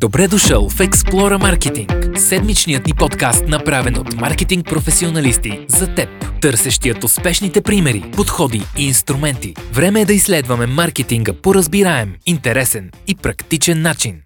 Добре 0.00 0.28
дошъл 0.28 0.68
в 0.68 0.78
Explora 0.78 1.38
Marketing, 1.38 2.16
седмичният 2.16 2.86
ни 2.86 2.92
подкаст, 2.98 3.48
направен 3.48 3.98
от 3.98 4.20
маркетинг 4.20 4.66
професионалисти 4.66 5.66
за 5.68 5.94
теб, 5.94 6.08
търсещият 6.42 7.04
успешните 7.04 7.60
примери, 7.60 8.10
подходи 8.16 8.62
и 8.78 8.86
инструменти. 8.86 9.54
Време 9.72 10.00
е 10.00 10.04
да 10.04 10.12
изследваме 10.12 10.66
маркетинга 10.66 11.32
по 11.32 11.54
разбираем, 11.54 12.14
интересен 12.26 12.90
и 13.06 13.14
практичен 13.14 13.82
начин. 13.82 14.22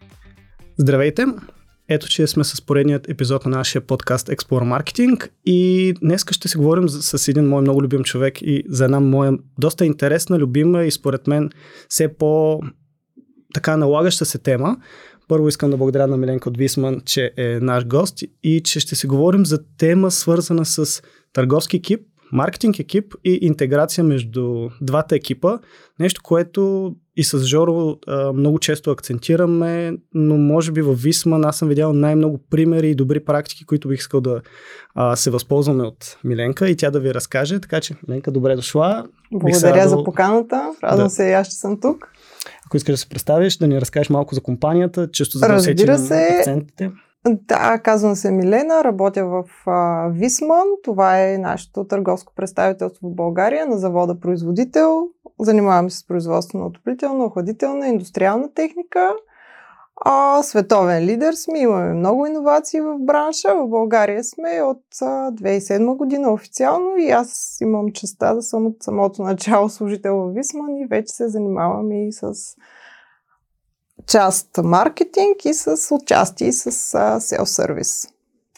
Здравейте! 0.78 1.26
Ето, 1.88 2.08
че 2.08 2.26
сме 2.26 2.44
с 2.44 2.66
поредният 2.66 3.08
епизод 3.08 3.46
на 3.46 3.56
нашия 3.56 3.86
подкаст 3.86 4.28
Explore 4.28 4.82
Marketing 4.82 5.28
и 5.44 5.92
днес 6.02 6.24
ще 6.30 6.48
си 6.48 6.56
говорим 6.56 6.88
с 6.88 7.28
един 7.28 7.48
мой 7.48 7.62
много 7.62 7.82
любим 7.82 8.02
човек 8.02 8.42
и 8.42 8.62
за 8.68 8.84
една 8.84 9.00
моя 9.00 9.32
доста 9.58 9.86
интересна, 9.86 10.38
любима 10.38 10.84
и 10.84 10.90
според 10.90 11.26
мен 11.26 11.50
все 11.88 12.16
по 12.18 12.60
така 13.54 13.76
налагаща 13.76 14.24
се 14.24 14.38
тема. 14.38 14.76
Първо 15.32 15.48
искам 15.48 15.70
да 15.70 15.76
благодаря 15.76 16.06
на 16.06 16.16
Миленко 16.16 16.48
от 16.48 16.56
Висман, 16.56 17.00
че 17.04 17.32
е 17.36 17.58
наш 17.60 17.86
гост 17.86 18.18
и 18.42 18.62
че 18.64 18.80
ще 18.80 18.96
си 18.96 19.06
говорим 19.06 19.46
за 19.46 19.58
тема 19.78 20.10
свързана 20.10 20.64
с 20.64 21.02
търговски 21.32 21.76
екип, 21.76 22.00
маркетинг 22.32 22.78
екип 22.78 23.14
и 23.24 23.38
интеграция 23.42 24.04
между 24.04 24.68
двата 24.80 25.16
екипа. 25.16 25.58
Нещо, 26.00 26.20
което 26.24 26.92
и 27.16 27.24
с 27.24 27.44
Жоро 27.44 27.96
а, 28.06 28.32
много 28.32 28.58
често 28.58 28.90
акцентираме, 28.90 29.92
но 30.14 30.36
може 30.36 30.72
би 30.72 30.82
в 30.82 30.94
Висман 30.94 31.44
аз 31.44 31.58
съм 31.58 31.68
видял 31.68 31.92
най-много 31.92 32.40
примери 32.50 32.90
и 32.90 32.94
добри 32.94 33.24
практики, 33.24 33.66
които 33.66 33.88
бих 33.88 33.98
искал 33.98 34.20
да 34.20 34.40
а, 34.94 35.16
се 35.16 35.30
възползваме 35.30 35.84
от 35.84 36.18
Миленка 36.24 36.68
и 36.68 36.76
тя 36.76 36.90
да 36.90 37.00
ви 37.00 37.14
разкаже. 37.14 37.60
Така 37.60 37.80
че, 37.80 37.96
Миленка, 38.08 38.30
добре 38.30 38.56
дошла. 38.56 39.06
Благодаря 39.32 39.76
радвал... 39.76 39.98
за 39.98 40.04
поканата. 40.04 40.72
Радвам 40.84 41.06
да. 41.06 41.10
се 41.10 41.24
и 41.24 41.32
аз, 41.32 41.48
че 41.48 41.56
съм 41.56 41.80
тук. 41.80 42.12
Ако 42.66 42.76
искаш 42.76 42.92
да 42.92 42.96
се 42.96 43.08
представиш, 43.08 43.56
да 43.56 43.68
ни 43.68 43.80
разкажеш 43.80 44.10
малко 44.10 44.34
за 44.34 44.40
компанията, 44.40 45.10
често 45.10 45.38
за 45.38 45.46
да 45.46 45.52
Разбира 45.52 45.98
се. 45.98 46.36
акцентите. 46.38 46.90
Да, 47.28 47.78
казвам 47.78 48.16
се 48.16 48.30
Милена, 48.30 48.84
работя 48.84 49.26
в 49.26 49.44
а, 49.66 50.08
Висман. 50.08 50.66
Това 50.84 51.20
е 51.20 51.38
нашето 51.38 51.84
търговско 51.84 52.32
представителство 52.36 53.08
в 53.08 53.14
България 53.14 53.66
на 53.66 53.78
завода 53.78 54.20
производител. 54.20 55.08
Занимаваме 55.40 55.90
се 55.90 55.98
с 55.98 56.06
производство 56.06 56.58
на 56.58 56.66
отоплителна, 56.66 57.24
охладителна, 57.24 57.88
индустриална 57.88 58.54
техника. 58.54 59.10
А, 60.04 60.42
световен 60.42 61.04
лидер 61.04 61.32
сме, 61.32 61.58
имаме 61.58 61.94
много 61.94 62.26
иновации 62.26 62.80
в 62.80 62.98
бранша. 62.98 63.54
В 63.54 63.68
България 63.68 64.24
сме 64.24 64.62
от 64.62 64.82
а, 65.00 65.32
2007 65.32 65.96
година 65.96 66.32
официално 66.32 66.96
и 66.96 67.10
аз 67.10 67.58
имам 67.60 67.92
честа 67.92 68.34
да 68.34 68.42
съм 68.42 68.66
от 68.66 68.82
самото 68.82 69.22
начало 69.22 69.68
служител 69.68 70.16
в 70.16 70.32
Висман 70.34 70.76
и 70.76 70.86
вече 70.86 71.14
се 71.14 71.28
занимавам 71.28 71.92
и 71.92 72.12
с 72.12 72.32
част 74.06 74.58
маркетинг 74.64 75.44
и 75.44 75.54
с 75.54 75.94
участие 75.94 76.52
с 76.52 76.70
селф-сервис. 77.20 78.08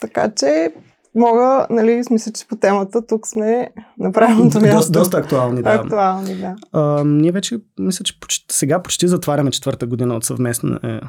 Така 0.01 0.31
че 0.31 0.73
мога, 1.15 1.67
нали, 1.69 2.01
мисля, 2.11 2.31
че 2.31 2.47
по 2.47 2.55
темата 2.55 3.05
тук 3.07 3.27
сме 3.27 3.69
на 3.99 4.11
правилното 4.11 4.59
място. 4.59 4.75
Доста, 4.75 4.91
доста 4.91 5.17
актуални, 5.17 5.63
да. 5.63 5.69
Актуални, 5.69 6.35
да. 6.35 6.55
А, 6.71 7.03
ние 7.03 7.31
вече, 7.31 7.59
мисля, 7.79 8.03
че 8.03 8.19
почти, 8.19 8.55
сега 8.55 8.81
почти 8.81 9.07
затваряме 9.07 9.51
четвърта 9.51 9.87
година 9.87 10.15
от 10.15 10.23
съвместна 10.23 10.79
е, 10.83 10.99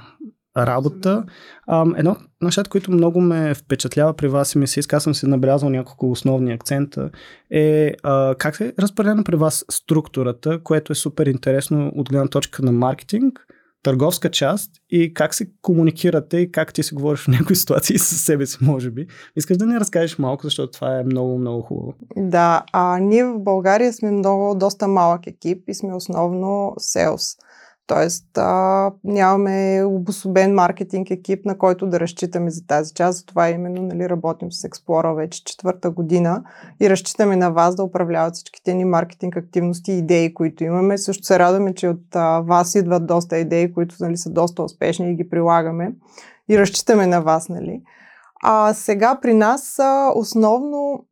работа. 0.57 1.25
А, 1.67 1.87
едно 1.97 2.11
от 2.11 2.19
нещата, 2.43 2.71
които 2.71 2.93
много 2.93 3.21
ме 3.21 3.55
впечатлява 3.55 4.15
при 4.15 4.29
вас 4.29 4.55
и 4.55 4.59
ми 4.59 4.67
се 4.67 4.81
иска, 4.81 5.01
съм 5.01 5.15
си 5.15 5.27
набелязал 5.27 5.71
няколко 5.71 6.11
основни 6.11 6.53
акцента, 6.53 7.11
е 7.51 7.93
а, 8.03 8.35
как 8.39 8.61
е 8.61 8.73
разпределена 8.79 9.25
при 9.25 9.37
вас 9.37 9.65
структурата, 9.71 10.63
което 10.63 10.93
е 10.93 10.97
супер 10.97 11.27
интересно 11.27 11.93
от 11.95 12.09
гледна 12.09 12.29
точка 12.29 12.63
на 12.63 12.73
маркетинг, 12.73 13.47
търговска 13.87 14.31
част 14.31 14.71
и 14.91 15.15
как 15.15 15.35
се 15.35 15.51
комуникирате 15.63 16.37
и 16.37 16.53
как 16.53 16.73
ти 16.73 16.83
си 16.83 16.95
говориш 16.95 17.21
в 17.21 17.29
някои 17.29 17.57
ситуации 17.57 17.99
с 17.99 18.19
себе 18.19 18.47
си, 18.47 18.59
може 18.61 18.91
би. 18.91 19.07
Искаш 19.37 19.57
да 19.57 19.67
ни 19.67 19.81
разкажеш 19.81 20.19
малко, 20.19 20.47
защото 20.47 20.73
това 20.73 20.99
е 20.99 21.05
много, 21.05 21.39
много 21.39 21.63
хубаво. 21.63 21.95
Да, 22.17 22.65
а 22.73 22.99
ние 22.99 23.25
в 23.25 23.39
България 23.39 23.93
сме 23.93 24.11
много, 24.11 24.55
доста 24.55 24.89
малък 24.89 25.27
екип 25.27 25.69
и 25.69 25.75
сме 25.75 25.95
основно 25.95 26.75
селс. 26.79 27.37
Тоест, 27.87 28.39
а, 28.39 28.91
нямаме 29.05 29.85
обособен 29.85 30.55
маркетинг 30.55 31.11
екип, 31.11 31.45
на 31.45 31.59
който 31.59 31.87
да 31.87 32.01
разчитаме 32.01 32.51
за 32.51 32.67
тази 32.67 32.95
част. 32.95 33.19
Затова 33.19 33.49
именно 33.49 33.83
нали, 33.83 34.09
работим 34.09 34.53
с 34.53 34.69
Explorer 34.69 35.15
вече 35.15 35.45
четвърта 35.45 35.91
година 35.91 36.45
и 36.81 36.91
разчитаме 36.91 37.37
на 37.37 37.51
вас 37.51 37.75
да 37.77 37.83
управляват 37.83 38.35
всичките 38.35 38.75
ни 38.75 38.85
маркетинг 38.85 39.37
активности 39.37 39.93
и 39.93 39.99
идеи, 39.99 40.35
които 40.35 40.65
имаме. 40.65 40.99
Също 40.99 41.25
се 41.25 41.39
радваме, 41.39 41.75
че 41.75 41.89
от 41.89 42.17
а, 42.17 42.41
вас 42.41 42.75
идват 42.75 43.07
доста 43.07 43.39
идеи, 43.39 43.73
които 43.73 43.97
нали, 44.01 44.17
са 44.17 44.31
доста 44.31 44.63
успешни 44.63 45.11
и 45.11 45.17
ги 45.17 45.31
прилагаме. 45.31 45.93
И 46.49 46.59
разчитаме 46.59 47.07
на 47.07 47.21
вас. 47.21 47.49
Нали. 47.49 47.83
А 48.43 48.75
сега 48.75 49.19
при 49.23 49.35
нас 49.35 49.79
а, 49.79 50.13
основно 50.15 51.05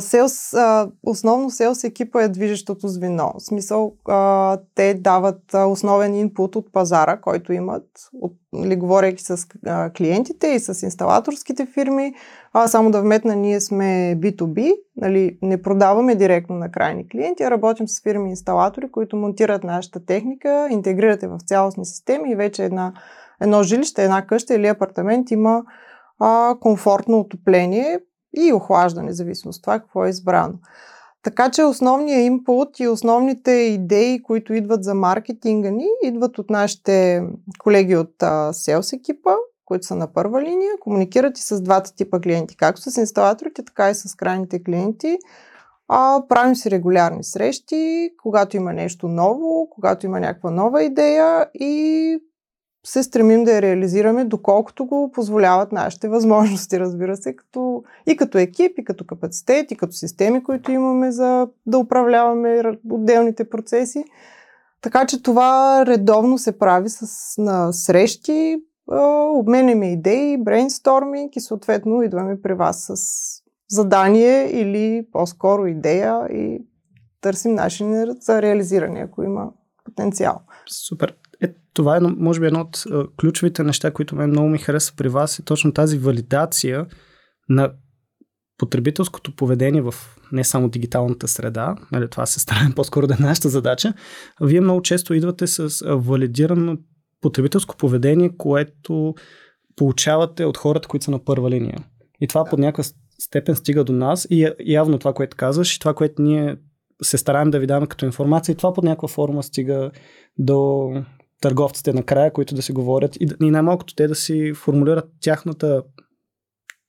Селс, 0.00 0.54
основно 1.02 1.50
селс 1.50 1.84
екипа 1.84 2.22
е 2.22 2.28
движещото 2.28 2.88
звено. 2.88 3.32
В 3.38 3.42
смисъл, 3.42 3.92
те 4.74 4.94
дават 4.94 5.54
основен 5.54 6.14
инпут 6.14 6.56
от 6.56 6.72
пазара, 6.72 7.20
който 7.20 7.52
имат, 7.52 7.86
от, 8.12 8.32
ли, 8.66 8.76
говорейки 8.76 9.24
с 9.24 9.46
клиентите 9.96 10.46
и 10.46 10.60
с 10.60 10.82
инсталаторските 10.82 11.66
фирми. 11.66 12.14
А, 12.52 12.68
само 12.68 12.90
да 12.90 13.00
вметна, 13.00 13.36
ние 13.36 13.60
сме 13.60 14.16
B2B, 14.18 14.74
нали, 14.96 15.38
не 15.42 15.62
продаваме 15.62 16.14
директно 16.14 16.56
на 16.56 16.70
крайни 16.70 17.08
клиенти, 17.08 17.42
а 17.42 17.50
работим 17.50 17.88
с 17.88 18.02
фирми 18.02 18.30
инсталатори, 18.30 18.90
които 18.90 19.16
монтират 19.16 19.64
нашата 19.64 20.04
техника, 20.04 20.68
интегрирате 20.70 21.28
в 21.28 21.38
цялостни 21.46 21.86
системи 21.86 22.32
и 22.32 22.36
вече 22.36 22.64
една, 22.64 22.92
едно 23.40 23.62
жилище, 23.62 24.04
една 24.04 24.26
къща 24.26 24.54
или 24.54 24.66
апартамент 24.66 25.30
има 25.30 25.62
комфортно 26.60 27.20
отопление, 27.20 28.00
и 28.36 28.52
охлаждане, 28.52 29.12
зависимо 29.12 29.50
от 29.50 29.62
това 29.62 29.78
какво 29.78 30.04
е 30.04 30.08
избрано. 30.08 30.54
Така 31.22 31.50
че 31.50 31.64
основният 31.64 32.26
импут 32.26 32.80
и 32.80 32.88
основните 32.88 33.50
идеи, 33.50 34.22
които 34.22 34.54
идват 34.54 34.84
за 34.84 34.94
маркетинга 34.94 35.70
ни, 35.70 35.86
идват 36.02 36.38
от 36.38 36.50
нашите 36.50 37.22
колеги 37.58 37.96
от 37.96 38.14
селс 38.52 38.92
екипа, 38.92 39.34
които 39.64 39.86
са 39.86 39.96
на 39.96 40.12
първа 40.12 40.42
линия, 40.42 40.72
комуникират 40.80 41.38
и 41.38 41.42
с 41.42 41.60
двата 41.60 41.94
типа 41.94 42.20
клиенти, 42.20 42.56
както 42.56 42.90
с 42.90 42.96
инсталаторите, 42.96 43.64
така 43.64 43.90
и 43.90 43.94
с 43.94 44.14
крайните 44.14 44.62
клиенти. 44.62 45.18
А, 45.88 46.22
правим 46.28 46.56
си 46.56 46.70
регулярни 46.70 47.24
срещи, 47.24 48.10
когато 48.22 48.56
има 48.56 48.72
нещо 48.72 49.08
ново, 49.08 49.68
когато 49.70 50.06
има 50.06 50.20
някаква 50.20 50.50
нова 50.50 50.82
идея 50.82 51.46
и 51.54 52.18
се 52.86 53.02
стремим 53.02 53.44
да 53.44 53.52
я 53.52 53.62
реализираме, 53.62 54.24
доколкото 54.24 54.86
го 54.86 55.10
позволяват 55.14 55.72
нашите 55.72 56.08
възможности, 56.08 56.80
разбира 56.80 57.16
се, 57.16 57.36
като, 57.36 57.82
и 58.06 58.16
като 58.16 58.38
екип, 58.38 58.78
и 58.78 58.84
като 58.84 59.04
капацитет, 59.04 59.70
и 59.70 59.76
като 59.76 59.92
системи, 59.92 60.42
които 60.42 60.72
имаме 60.72 61.12
за 61.12 61.48
да 61.66 61.78
управляваме 61.78 62.62
отделните 62.90 63.48
процеси. 63.48 64.04
Така 64.80 65.06
че 65.06 65.22
това 65.22 65.86
редовно 65.86 66.38
се 66.38 66.58
прави 66.58 66.88
с, 66.88 67.06
на 67.38 67.72
срещи, 67.72 68.56
обменяме 69.34 69.92
идеи, 69.92 70.38
брейнсторминг 70.38 71.36
и 71.36 71.40
съответно 71.40 72.02
идваме 72.02 72.42
при 72.42 72.54
вас 72.54 72.90
с 72.90 72.94
задание 73.68 74.50
или 74.60 75.06
по-скоро 75.12 75.66
идея 75.66 76.26
и 76.32 76.64
търсим 77.20 77.54
начин 77.54 78.16
за 78.20 78.42
реализиране, 78.42 79.00
ако 79.00 79.22
има 79.22 79.50
потенциал. 79.84 80.40
Супер 80.70 81.19
това 81.74 81.96
е, 81.96 82.00
може 82.00 82.40
би, 82.40 82.46
едно 82.46 82.60
от 82.60 82.84
ключовите 83.20 83.62
неща, 83.62 83.90
които 83.90 84.16
мен 84.16 84.30
много 84.30 84.48
ми 84.48 84.58
харесва 84.58 84.96
при 84.96 85.08
вас 85.08 85.38
е 85.38 85.42
точно 85.42 85.72
тази 85.72 85.98
валидация 85.98 86.86
на 87.48 87.72
потребителското 88.58 89.36
поведение 89.36 89.82
в 89.82 89.94
не 90.32 90.44
само 90.44 90.68
дигиталната 90.68 91.28
среда, 91.28 91.76
нали, 91.92 92.08
това 92.08 92.26
се 92.26 92.40
стараем 92.40 92.72
по-скоро 92.76 93.06
да 93.06 93.14
е 93.14 93.22
нашата 93.22 93.48
задача, 93.48 93.92
вие 94.40 94.60
много 94.60 94.82
често 94.82 95.14
идвате 95.14 95.46
с 95.46 95.84
валидирано 95.86 96.78
потребителско 97.20 97.76
поведение, 97.76 98.36
което 98.36 99.14
получавате 99.76 100.44
от 100.44 100.56
хората, 100.56 100.88
които 100.88 101.04
са 101.04 101.10
на 101.10 101.24
първа 101.24 101.50
линия. 101.50 101.78
И 102.20 102.26
това 102.26 102.44
да. 102.44 102.50
под 102.50 102.58
някаква 102.58 102.84
степен 103.18 103.56
стига 103.56 103.84
до 103.84 103.92
нас 103.92 104.26
и 104.30 104.50
явно 104.60 104.98
това, 104.98 105.12
което 105.12 105.36
казваш, 105.36 105.76
и 105.76 105.78
това, 105.78 105.94
което 105.94 106.22
ние 106.22 106.56
се 107.02 107.18
стараем 107.18 107.50
да 107.50 107.58
ви 107.58 107.66
даваме 107.66 107.86
като 107.86 108.06
информация, 108.06 108.52
и 108.52 108.56
това 108.56 108.72
под 108.72 108.84
някаква 108.84 109.08
форма 109.08 109.42
стига 109.42 109.90
до 110.38 110.90
търговците 111.40 111.92
накрая, 111.92 112.32
които 112.32 112.54
да 112.54 112.62
си 112.62 112.72
говорят 112.72 113.16
и, 113.16 113.28
и 113.42 113.50
най-малкото 113.50 113.94
те 113.94 114.08
да 114.08 114.14
си 114.14 114.52
формулират 114.54 115.10
тяхната 115.20 115.82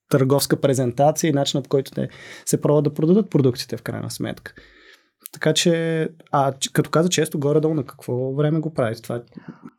търговска 0.09 0.61
презентация 0.61 1.29
и 1.29 1.33
начинът 1.33 1.63
по 1.63 1.69
който 1.69 1.91
те 1.91 2.09
се 2.45 2.61
пробват 2.61 2.83
да 2.83 2.93
продадат 2.93 3.29
продуктите 3.29 3.77
в 3.77 3.81
крайна 3.81 4.11
сметка. 4.11 4.53
Така 5.33 5.53
че, 5.53 6.07
а 6.31 6.53
като 6.73 6.89
каза 6.89 7.09
често 7.09 7.39
горе-долу, 7.39 7.73
на 7.73 7.83
какво 7.83 8.33
време 8.33 8.59
го 8.59 8.73
правите 8.73 9.01
това? 9.01 9.21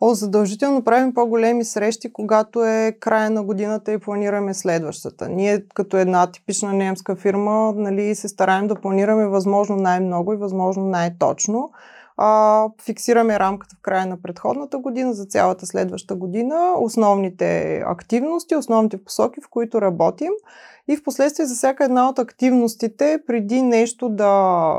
О, 0.01 0.15
задължително 0.15 0.85
правим 0.85 1.15
по-големи 1.15 1.65
срещи, 1.65 2.13
когато 2.13 2.65
е 2.65 2.97
края 3.01 3.31
на 3.31 3.45
годината 3.45 3.93
и 3.93 3.99
планираме 3.99 4.55
следващата. 4.55 5.29
Ние 5.29 5.65
като 5.75 5.97
една 5.97 6.27
типична 6.27 6.73
немска 6.73 7.17
фирма 7.17 7.73
нали, 7.77 8.15
се 8.15 8.29
стараем 8.29 8.67
да 8.67 8.75
планираме 8.75 9.27
възможно 9.27 9.77
най-много 9.77 10.33
и 10.33 10.37
възможно 10.37 10.85
най-точно. 10.85 11.71
А, 12.17 12.69
фиксираме 12.85 13.38
рамката 13.38 13.76
в 13.76 13.82
края 13.82 14.06
на 14.06 14.23
предходната 14.23 14.79
година 14.79 15.12
за 15.12 15.25
цялата 15.25 15.67
следваща 15.67 16.14
година, 16.14 16.75
основните 16.79 17.82
активности, 17.87 18.56
основните 18.56 19.05
посоки, 19.05 19.41
в 19.41 19.49
които 19.50 19.82
работим. 19.82 20.32
И 20.88 20.97
в 20.97 21.03
последствие 21.03 21.47
за 21.47 21.55
всяка 21.55 21.85
една 21.85 22.09
от 22.09 22.19
активностите, 22.19 23.19
преди 23.26 23.62
нещо 23.62 24.09
да 24.09 24.75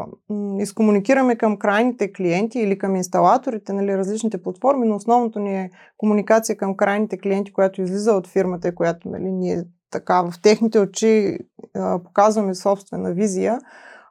изкомуникираме 0.59 1.35
към 1.35 1.57
крайните 1.57 2.13
клиенти 2.13 2.59
или 2.59 2.77
към 2.77 2.95
инсталаторите, 2.95 3.73
нали, 3.73 3.97
различните 3.97 4.43
платформи, 4.43 4.87
но 4.87 4.95
основното 4.95 5.39
ни 5.39 5.55
е 5.55 5.69
комуникация 5.97 6.57
към 6.57 6.77
крайните 6.77 7.17
клиенти, 7.17 7.53
която 7.53 7.81
излиза 7.81 8.13
от 8.13 8.27
фирмата 8.27 8.67
и 8.67 8.75
която 8.75 9.09
нали, 9.09 9.31
ние 9.31 9.63
така 9.91 10.21
в 10.21 10.33
техните 10.41 10.79
очи 10.79 11.37
а, 11.75 11.99
показваме 12.03 12.55
собствена 12.55 13.13
визия, 13.13 13.59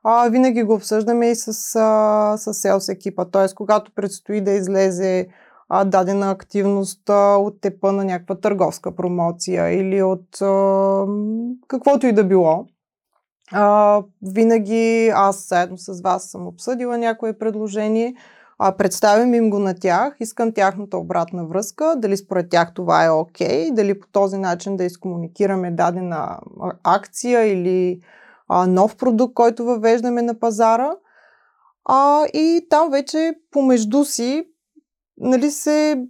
а, 0.04 0.28
винаги 0.28 0.62
го 0.62 0.74
обсъждаме 0.74 1.30
и 1.30 1.34
с, 1.34 1.52
селс 2.52 2.88
екипа. 2.88 3.24
Т.е. 3.24 3.54
когато 3.54 3.94
предстои 3.94 4.40
да 4.40 4.50
излезе 4.50 5.28
а, 5.68 5.84
дадена 5.84 6.30
активност 6.30 7.10
а, 7.10 7.36
от 7.36 7.60
тепа 7.60 7.92
на 7.92 8.04
някаква 8.04 8.34
търговска 8.34 8.96
промоция 8.96 9.68
или 9.68 10.02
от 10.02 10.42
а, 10.42 11.06
каквото 11.68 12.06
и 12.06 12.12
да 12.12 12.24
било. 12.24 12.66
А, 13.52 14.02
винаги 14.22 15.12
аз 15.14 15.48
заедно 15.48 15.78
с 15.78 16.00
вас 16.02 16.24
съм 16.24 16.46
обсъдила 16.46 16.98
някое 16.98 17.38
предложение, 17.38 18.14
а, 18.58 18.76
представям 18.76 19.34
им 19.34 19.50
го 19.50 19.58
на 19.58 19.74
тях, 19.74 20.16
искам 20.20 20.52
тяхната 20.52 20.98
обратна 20.98 21.46
връзка, 21.46 21.94
дали 21.96 22.16
според 22.16 22.50
тях 22.50 22.74
това 22.74 23.04
е 23.04 23.10
окей, 23.10 23.48
okay, 23.48 23.74
дали 23.74 24.00
по 24.00 24.06
този 24.12 24.38
начин 24.38 24.76
да 24.76 24.84
изкомуникираме 24.84 25.70
дадена 25.70 26.38
акция 26.84 27.46
или 27.46 28.00
а, 28.52 28.66
нов 28.66 28.96
продукт, 28.96 29.34
който 29.34 29.64
въвеждаме 29.64 30.22
на 30.22 30.38
пазара. 30.38 30.90
А, 31.84 32.26
и 32.26 32.66
там 32.70 32.90
вече 32.90 33.34
помежду 33.50 34.04
си 34.04 34.44
нали, 35.16 35.50
се 35.50 36.04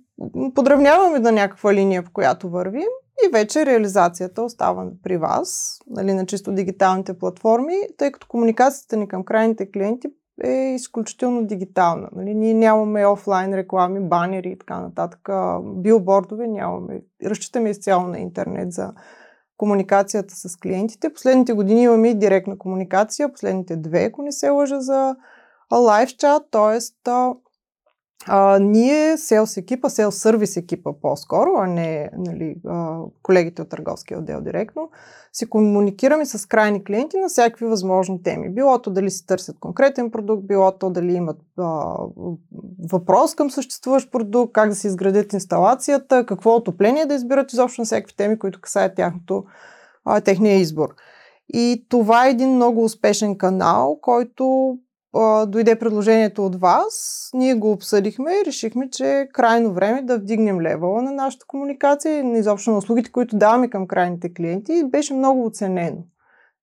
подравняваме 0.55 1.19
на 1.19 1.33
някаква 1.33 1.75
линия, 1.75 2.03
по 2.03 2.13
която 2.13 2.51
вървим 2.51 2.89
и 3.27 3.33
вече 3.33 3.67
реализацията 3.67 4.43
остава 4.43 4.87
при 5.03 5.17
вас, 5.17 5.79
нали, 5.87 6.13
на 6.13 6.27
чисто 6.27 6.53
дигиталните 6.53 7.19
платформи, 7.19 7.75
тъй 7.97 8.13
като 8.13 8.27
комуникацията 8.27 8.97
ни 8.97 9.09
към 9.09 9.25
крайните 9.25 9.71
клиенти 9.71 10.09
е 10.45 10.75
изключително 10.75 11.47
дигитална. 11.47 12.09
Нали? 12.17 12.35
Ние 12.35 12.55
нямаме 12.55 13.07
офлайн 13.07 13.55
реклами, 13.55 14.01
банери 14.01 14.49
и 14.49 14.59
така 14.59 14.81
нататък, 14.81 15.29
билбордове 15.65 16.47
нямаме. 16.47 17.03
Разчитаме 17.25 17.71
изцяло 17.71 18.07
на 18.07 18.19
интернет 18.19 18.73
за 18.73 18.93
комуникацията 19.57 20.35
с 20.35 20.57
клиентите. 20.57 21.13
Последните 21.13 21.53
години 21.53 21.83
имаме 21.83 22.09
и 22.09 22.19
директна 22.19 22.59
комуникация, 22.59 23.33
последните 23.33 23.77
две, 23.77 24.05
ако 24.05 24.23
не 24.23 24.33
се 24.33 24.49
лъжа, 24.49 24.81
за 24.81 25.17
лайв 25.73 26.17
чат, 26.17 26.43
т.е. 26.51 27.11
А, 28.27 28.59
ние, 28.59 29.17
селс 29.17 29.57
екипа, 29.57 29.89
селс 29.89 30.17
сервис 30.17 30.57
екипа 30.57 30.91
по-скоро, 31.03 31.51
а 31.57 31.67
не 31.67 32.11
нали, 32.19 32.57
а, 32.69 32.99
колегите 33.23 33.63
от 33.63 33.69
търговския 33.69 34.19
отдел 34.19 34.41
директно, 34.41 34.91
си 35.33 35.47
комуникираме 35.51 36.27
с 36.27 36.47
крайни 36.47 36.85
клиенти 36.85 37.17
на 37.17 37.29
всякакви 37.29 37.67
възможни 37.67 38.23
теми. 38.23 38.51
Било 38.51 38.79
то 38.79 38.91
дали 38.91 39.11
си 39.11 39.27
търсят 39.27 39.59
конкретен 39.61 40.11
продукт, 40.11 40.47
било 40.47 40.73
то 40.73 40.91
дали 40.91 41.13
имат 41.13 41.41
а, 41.59 41.97
въпрос 42.93 43.35
към 43.35 43.51
съществуващ 43.51 44.13
продукт, 44.13 44.53
как 44.53 44.69
да 44.69 44.75
си 44.75 44.87
изградят 44.87 45.33
инсталацията, 45.33 46.27
какво 46.27 46.55
отопление 46.55 47.07
да 47.07 47.15
избират 47.15 47.53
изобщо 47.53 47.81
на 47.81 47.85
всякакви 47.85 48.17
теми, 48.17 48.39
които 48.39 48.61
касаят 48.61 48.95
тяхното, 48.95 49.45
а, 50.05 50.21
техния 50.21 50.57
избор. 50.57 50.89
И 51.55 51.87
това 51.89 52.27
е 52.27 52.31
един 52.31 52.55
много 52.55 52.85
успешен 52.85 53.39
канал, 53.39 53.99
който 54.03 54.77
дойде 55.47 55.79
предложението 55.79 56.47
от 56.47 56.61
вас, 56.61 57.29
ние 57.35 57.55
го 57.55 57.73
обсъдихме 57.73 58.33
и 58.33 58.45
решихме, 58.47 58.91
че 58.91 59.05
е 59.05 59.29
крайно 59.29 59.73
време 59.73 60.03
да 60.03 60.19
вдигнем 60.19 60.61
левела 60.61 61.03
на 61.03 61.13
нашата 61.13 61.47
комуникация 61.47 62.21
и 62.21 62.39
изобщо 62.39 62.71
на 62.71 62.79
услугите, 62.79 63.13
които 63.13 63.37
даваме 63.37 63.71
към 63.71 63.87
крайните 63.87 64.35
клиенти 64.35 64.85
беше 64.85 65.15
много 65.15 65.47
оценено. 65.47 65.99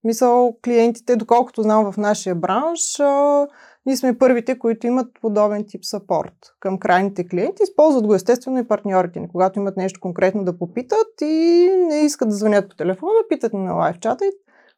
Мисъл, 0.04 0.58
клиентите, 0.64 1.16
доколкото 1.16 1.62
знам 1.62 1.92
в 1.92 1.98
нашия 1.98 2.36
бранш, 2.36 3.00
а, 3.00 3.48
ние 3.86 3.98
сме 3.98 4.18
първите, 4.18 4.60
които 4.60 4.88
имат 4.88 5.08
подобен 5.22 5.66
тип 5.68 5.86
сапорт 5.86 6.34
към 6.60 6.80
крайните 6.80 7.28
клиенти. 7.28 7.64
Използват 7.64 8.08
го 8.08 8.16
естествено 8.16 8.60
и 8.60 8.68
партньорите 8.68 9.20
ни. 9.20 9.30
Когато 9.30 9.60
имат 9.60 9.78
нещо 9.78 10.00
конкретно 10.00 10.44
да 10.44 10.58
попитат 10.58 11.22
и 11.22 11.70
не 11.88 12.00
искат 12.00 12.30
да 12.30 12.36
звънят 12.36 12.70
по 12.70 12.76
телефона, 12.76 13.20
питат 13.30 13.54
ни 13.54 13.60
на 13.60 13.74
лайв 13.74 14.00
чата 14.00 14.26
и 14.26 14.30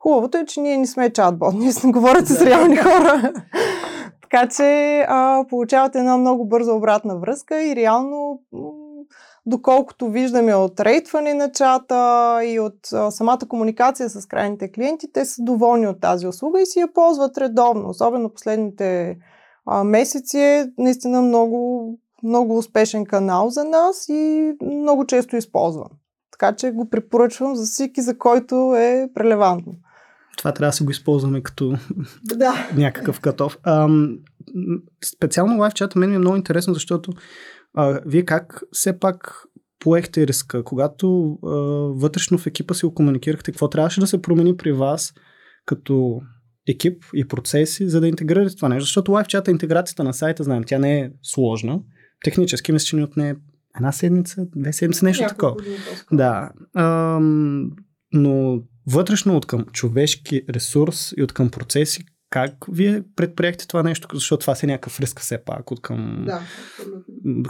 Хубавото 0.01 0.37
е, 0.37 0.45
че 0.45 0.61
ние 0.61 0.77
не 0.77 0.87
сме 0.87 1.13
чатбот, 1.13 1.53
ние 1.53 1.71
сме 1.71 1.91
говорят 1.91 2.27
с 2.27 2.41
реални 2.41 2.75
хора. 2.75 3.33
така 4.21 4.47
че 4.49 4.99
а, 5.07 5.45
получавате 5.49 5.99
една 5.99 6.17
много 6.17 6.45
бърза 6.45 6.73
обратна 6.73 7.19
връзка 7.19 7.63
и 7.63 7.75
реално 7.75 8.41
доколкото 9.45 10.09
виждаме 10.09 10.55
от 10.55 10.79
рейтване 10.79 11.33
на 11.33 11.51
чата 11.51 12.39
и 12.45 12.59
от 12.59 12.93
а, 12.93 13.11
самата 13.11 13.39
комуникация 13.49 14.09
с 14.09 14.25
крайните 14.25 14.71
клиенти, 14.71 15.11
те 15.13 15.25
са 15.25 15.43
доволни 15.43 15.87
от 15.87 16.01
тази 16.01 16.27
услуга 16.27 16.61
и 16.61 16.65
си 16.65 16.79
я 16.79 16.93
ползват 16.93 17.37
редовно. 17.37 17.89
Особено 17.89 18.29
последните 18.29 19.17
а, 19.65 19.83
месеци 19.83 20.39
е 20.39 20.67
наистина 20.77 21.21
много, 21.21 21.89
много 22.23 22.57
успешен 22.57 23.05
канал 23.05 23.49
за 23.49 23.63
нас 23.63 24.09
и 24.09 24.53
много 24.61 25.05
често 25.05 25.35
използван. 25.35 25.89
Така 26.31 26.55
че 26.55 26.71
го 26.71 26.89
препоръчвам 26.89 27.55
за 27.55 27.65
всеки, 27.65 28.01
за 28.01 28.17
който 28.17 28.75
е 28.75 29.09
релевантно 29.17 29.73
това 30.41 30.51
трябва 30.51 30.69
да 30.69 30.73
се 30.73 30.83
го 30.83 30.91
използваме 30.91 31.41
като 31.41 31.77
да. 32.23 32.69
някакъв 32.75 33.19
катов. 33.19 33.57
Ам, 33.63 34.17
специално 35.15 35.59
лайв 35.59 35.73
чата 35.73 35.99
мен 35.99 36.09
ми 36.09 36.15
е 36.15 36.19
много 36.19 36.35
интересно, 36.35 36.73
защото 36.73 37.11
а, 37.73 38.01
вие 38.05 38.25
как 38.25 38.61
все 38.71 38.99
пак 38.99 39.43
поехте 39.79 40.27
риска, 40.27 40.63
когато 40.63 41.37
а, 41.43 41.49
вътрешно 41.95 42.37
в 42.37 42.47
екипа 42.47 42.73
си 42.73 42.85
го 42.85 42.93
комуникирахте, 42.93 43.51
какво 43.51 43.69
трябваше 43.69 43.99
да 43.99 44.07
се 44.07 44.21
промени 44.21 44.57
при 44.57 44.71
вас 44.71 45.13
като 45.65 46.21
екип 46.67 47.03
и 47.13 47.27
процеси, 47.27 47.89
за 47.89 48.01
да 48.01 48.07
интегрирате 48.07 48.55
това 48.55 48.69
нещо. 48.69 48.85
Защото 48.85 49.11
лайв 49.11 49.27
чата, 49.27 49.51
интеграцията 49.51 50.03
на 50.03 50.13
сайта, 50.13 50.43
знаем, 50.43 50.63
тя 50.63 50.79
не 50.79 50.99
е 50.99 51.11
сложна. 51.23 51.79
Технически 52.23 52.71
мисля, 52.71 52.85
че 52.85 52.95
ни 52.95 53.03
отне 53.03 53.35
една 53.75 53.91
седмица, 53.91 54.45
две 54.55 54.73
седмици, 54.73 55.05
нещо 55.05 55.25
такова. 55.27 55.55
Да. 56.11 56.51
Ам, 56.75 57.71
но 58.13 58.61
вътрешно 58.87 59.37
от 59.37 59.45
към 59.45 59.65
човешки 59.65 60.41
ресурс 60.49 61.13
и 61.17 61.23
от 61.23 61.33
към 61.33 61.49
процеси, 61.49 62.03
как 62.29 62.53
вие 62.71 63.03
предприехте 63.15 63.67
това 63.67 63.83
нещо, 63.83 64.07
защото 64.13 64.41
това 64.41 64.55
си 64.55 64.65
е 64.65 64.67
някакъв 64.67 64.99
риск 64.99 65.19
все 65.19 65.43
пак 65.45 65.71
от 65.71 65.81
към... 65.81 66.23
Да, 66.25 66.41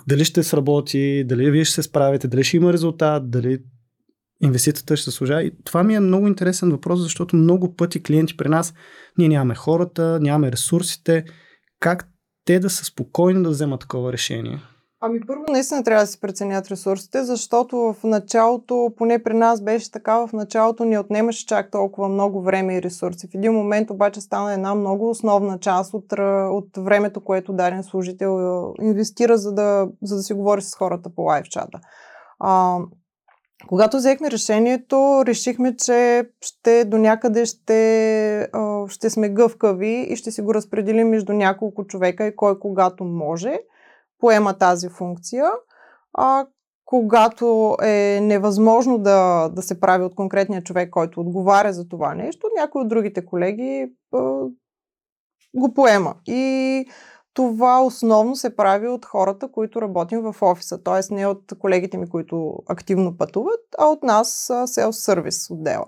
Дали 0.07 0.25
ще 0.25 0.43
сработи, 0.43 1.23
дали 1.27 1.51
вие 1.51 1.65
ще 1.65 1.75
се 1.75 1.83
справите, 1.83 2.27
дали 2.27 2.43
ще 2.43 2.57
има 2.57 2.73
резултат, 2.73 3.31
дали 3.31 3.59
инвестицията 4.43 4.97
ще 4.97 5.11
се 5.11 5.17
служа. 5.17 5.41
И 5.41 5.51
това 5.63 5.83
ми 5.83 5.95
е 5.95 5.99
много 5.99 6.27
интересен 6.27 6.71
въпрос, 6.71 6.99
защото 6.99 7.35
много 7.35 7.75
пъти 7.75 8.03
клиенти 8.03 8.37
при 8.37 8.49
нас, 8.49 8.73
ние 9.17 9.27
нямаме 9.27 9.55
хората, 9.55 10.19
нямаме 10.21 10.51
ресурсите. 10.51 11.25
Как 11.79 12.07
те 12.45 12.59
да 12.59 12.69
са 12.69 12.85
спокойни 12.85 13.43
да 13.43 13.49
вземат 13.49 13.79
такова 13.79 14.13
решение? 14.13 14.61
Ами 15.03 15.19
първо 15.27 15.43
наистина 15.49 15.83
трябва 15.83 16.03
да 16.03 16.07
се 16.07 16.21
преценят 16.21 16.67
ресурсите, 16.67 17.23
защото 17.23 17.77
в 17.77 18.03
началото, 18.03 18.91
поне 18.97 19.23
при 19.23 19.33
нас 19.33 19.61
беше 19.61 19.91
така, 19.91 20.27
в 20.27 20.33
началото 20.33 20.85
ни 20.85 20.97
отнемаше 20.97 21.45
чак 21.45 21.71
толкова 21.71 22.09
много 22.09 22.41
време 22.41 22.77
и 22.77 22.81
ресурси. 22.81 23.27
В 23.27 23.35
един 23.35 23.53
момент 23.53 23.89
обаче 23.89 24.21
стана 24.21 24.53
една 24.53 24.75
много 24.75 25.09
основна 25.09 25.59
част 25.59 25.93
от, 25.93 26.13
от 26.51 26.77
времето, 26.77 27.23
което 27.23 27.53
даден 27.53 27.83
служител 27.83 28.73
инвестира, 28.81 29.37
за 29.37 29.53
да, 29.53 29.87
за 30.03 30.15
да 30.15 30.21
си 30.21 30.33
говори 30.33 30.61
с 30.61 30.75
хората 30.75 31.09
по 31.15 31.21
лайв. 31.21 31.45
А, 32.39 32.77
когато 33.67 33.97
взехме 33.97 34.31
решението, 34.31 35.23
решихме, 35.25 35.75
че 35.75 36.29
ще 36.41 36.85
до 36.85 36.97
някъде 36.97 37.45
ще, 37.45 38.47
ще 38.87 39.09
сме 39.09 39.29
гъвкави 39.29 40.07
и 40.09 40.15
ще 40.15 40.31
си 40.31 40.41
го 40.41 40.53
разпределим 40.53 41.09
между 41.09 41.33
няколко 41.33 41.87
човека 41.87 42.25
и 42.25 42.35
кой 42.35 42.59
когато 42.59 43.03
може– 43.03 43.59
поема 44.21 44.57
тази 44.57 44.89
функция. 44.89 45.45
А, 46.13 46.45
когато 46.85 47.77
е 47.83 48.19
невъзможно 48.21 48.97
да, 48.97 49.49
да 49.49 49.61
се 49.61 49.79
прави 49.79 50.03
от 50.03 50.15
конкретния 50.15 50.63
човек, 50.63 50.89
който 50.89 51.19
отговаря 51.19 51.73
за 51.73 51.87
това 51.87 52.15
нещо, 52.15 52.47
някой 52.57 52.81
от 52.81 52.87
другите 52.87 53.25
колеги 53.25 53.91
а, 54.13 54.19
го 55.55 55.73
поема. 55.73 56.15
И 56.27 56.85
това 57.33 57.83
основно 57.83 58.35
се 58.35 58.55
прави 58.55 58.87
от 58.87 59.05
хората, 59.05 59.51
които 59.51 59.81
работим 59.81 60.21
в 60.21 60.35
офиса, 60.41 60.83
т.е. 60.83 61.13
не 61.13 61.27
от 61.27 61.43
колегите 61.59 61.97
ми, 61.97 62.09
които 62.09 62.55
активно 62.69 63.17
пътуват, 63.17 63.61
а 63.77 63.85
от 63.85 64.03
нас 64.03 64.51
селс 64.65 64.97
сервис 64.97 65.49
отдела. 65.49 65.85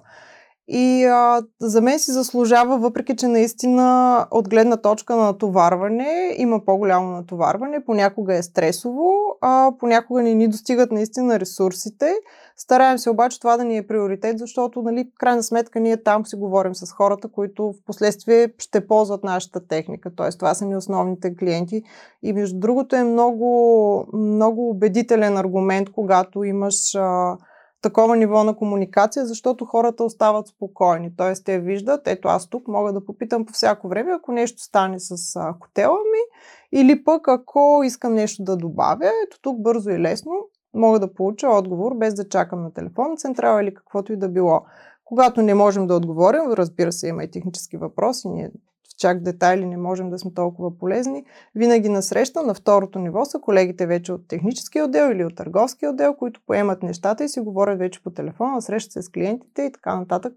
И 0.67 1.05
а, 1.05 1.41
за 1.61 1.81
мен 1.81 1.99
си 1.99 2.11
заслужава, 2.11 2.77
въпреки 2.77 3.15
че 3.15 3.27
наистина 3.27 4.27
от 4.31 4.49
гледна 4.49 4.77
точка 4.77 5.15
на 5.15 5.23
натоварване 5.23 6.35
има 6.37 6.65
по-голямо 6.65 7.11
натоварване, 7.11 7.85
понякога 7.85 8.35
е 8.35 8.43
стресово, 8.43 9.13
а 9.41 9.71
понякога 9.79 10.21
не 10.21 10.33
ни 10.33 10.47
достигат 10.47 10.91
наистина 10.91 11.39
ресурсите. 11.39 12.13
Стараем 12.57 12.97
се 12.97 13.09
обаче 13.09 13.39
това 13.39 13.57
да 13.57 13.63
ни 13.63 13.77
е 13.77 13.87
приоритет, 13.87 14.39
защото, 14.39 14.81
нали, 14.81 15.09
в 15.15 15.19
крайна 15.19 15.43
сметка, 15.43 15.79
ние 15.79 16.03
там 16.03 16.25
си 16.25 16.35
говорим 16.35 16.75
с 16.75 16.91
хората, 16.91 17.27
които 17.27 17.63
в 17.63 17.85
последствие 17.85 18.53
ще 18.57 18.87
ползват 18.87 19.23
нашата 19.23 19.67
техника. 19.67 20.15
Т.е. 20.15 20.29
това 20.29 20.53
са 20.53 20.65
ни 20.65 20.75
основните 20.75 21.35
клиенти. 21.35 21.83
И 22.23 22.33
между 22.33 22.59
другото 22.59 22.95
е 22.95 23.03
много, 23.03 24.07
много 24.13 24.69
убедителен 24.69 25.37
аргумент, 25.37 25.91
когато 25.91 26.43
имаш 26.43 26.95
а, 26.95 27.37
такова 27.83 28.17
ниво 28.17 28.43
на 28.43 28.55
комуникация, 28.55 29.25
защото 29.25 29.65
хората 29.65 30.03
остават 30.03 30.47
спокойни. 30.47 31.15
Тоест, 31.17 31.45
те 31.45 31.59
виждат, 31.59 32.07
ето 32.07 32.27
аз 32.27 32.49
тук 32.49 32.67
мога 32.67 32.93
да 32.93 33.05
попитам 33.05 33.45
по 33.45 33.53
всяко 33.53 33.87
време, 33.87 34.11
ако 34.11 34.31
нещо 34.31 34.63
стане 34.63 34.99
с 34.99 35.35
а, 35.35 35.55
хотела 35.61 35.97
ми, 35.97 36.39
или 36.79 37.03
пък 37.03 37.27
ако 37.27 37.81
искам 37.85 38.13
нещо 38.13 38.43
да 38.43 38.57
добавя, 38.57 39.11
ето 39.27 39.41
тук 39.41 39.61
бързо 39.61 39.89
и 39.89 39.99
лесно 39.99 40.31
мога 40.73 40.99
да 40.99 41.13
получа 41.13 41.49
отговор, 41.49 41.95
без 41.95 42.13
да 42.13 42.29
чакам 42.29 42.63
на 42.63 42.73
телефон, 42.73 43.17
централа 43.17 43.61
или 43.61 43.73
каквото 43.73 44.13
и 44.13 44.17
да 44.17 44.29
било. 44.29 44.61
Когато 45.05 45.41
не 45.41 45.53
можем 45.53 45.87
да 45.87 45.95
отговорим, 45.95 46.41
разбира 46.51 46.91
се, 46.91 47.07
има 47.07 47.23
и 47.23 47.31
технически 47.31 47.77
въпроси, 47.77 48.27
ние 48.27 48.51
чак 48.97 49.23
детайли 49.23 49.65
не 49.65 49.77
можем 49.77 50.09
да 50.09 50.19
сме 50.19 50.33
толкова 50.33 50.77
полезни. 50.77 51.25
Винаги 51.55 51.89
на 51.89 52.01
среща 52.01 52.43
на 52.43 52.53
второто 52.53 52.99
ниво 52.99 53.25
са 53.25 53.39
колегите 53.39 53.85
вече 53.85 54.13
от 54.13 54.27
техническия 54.27 54.85
отдел 54.85 55.11
или 55.11 55.25
от 55.25 55.35
търговския 55.35 55.89
отдел, 55.89 56.13
които 56.13 56.41
поемат 56.47 56.83
нещата 56.83 57.23
и 57.23 57.29
си 57.29 57.39
говорят 57.39 57.79
вече 57.79 58.03
по 58.03 58.09
телефона, 58.09 58.61
срещат 58.61 58.91
се 58.91 59.01
с 59.01 59.09
клиентите 59.09 59.61
и 59.61 59.71
така 59.71 59.95
нататък. 59.95 60.33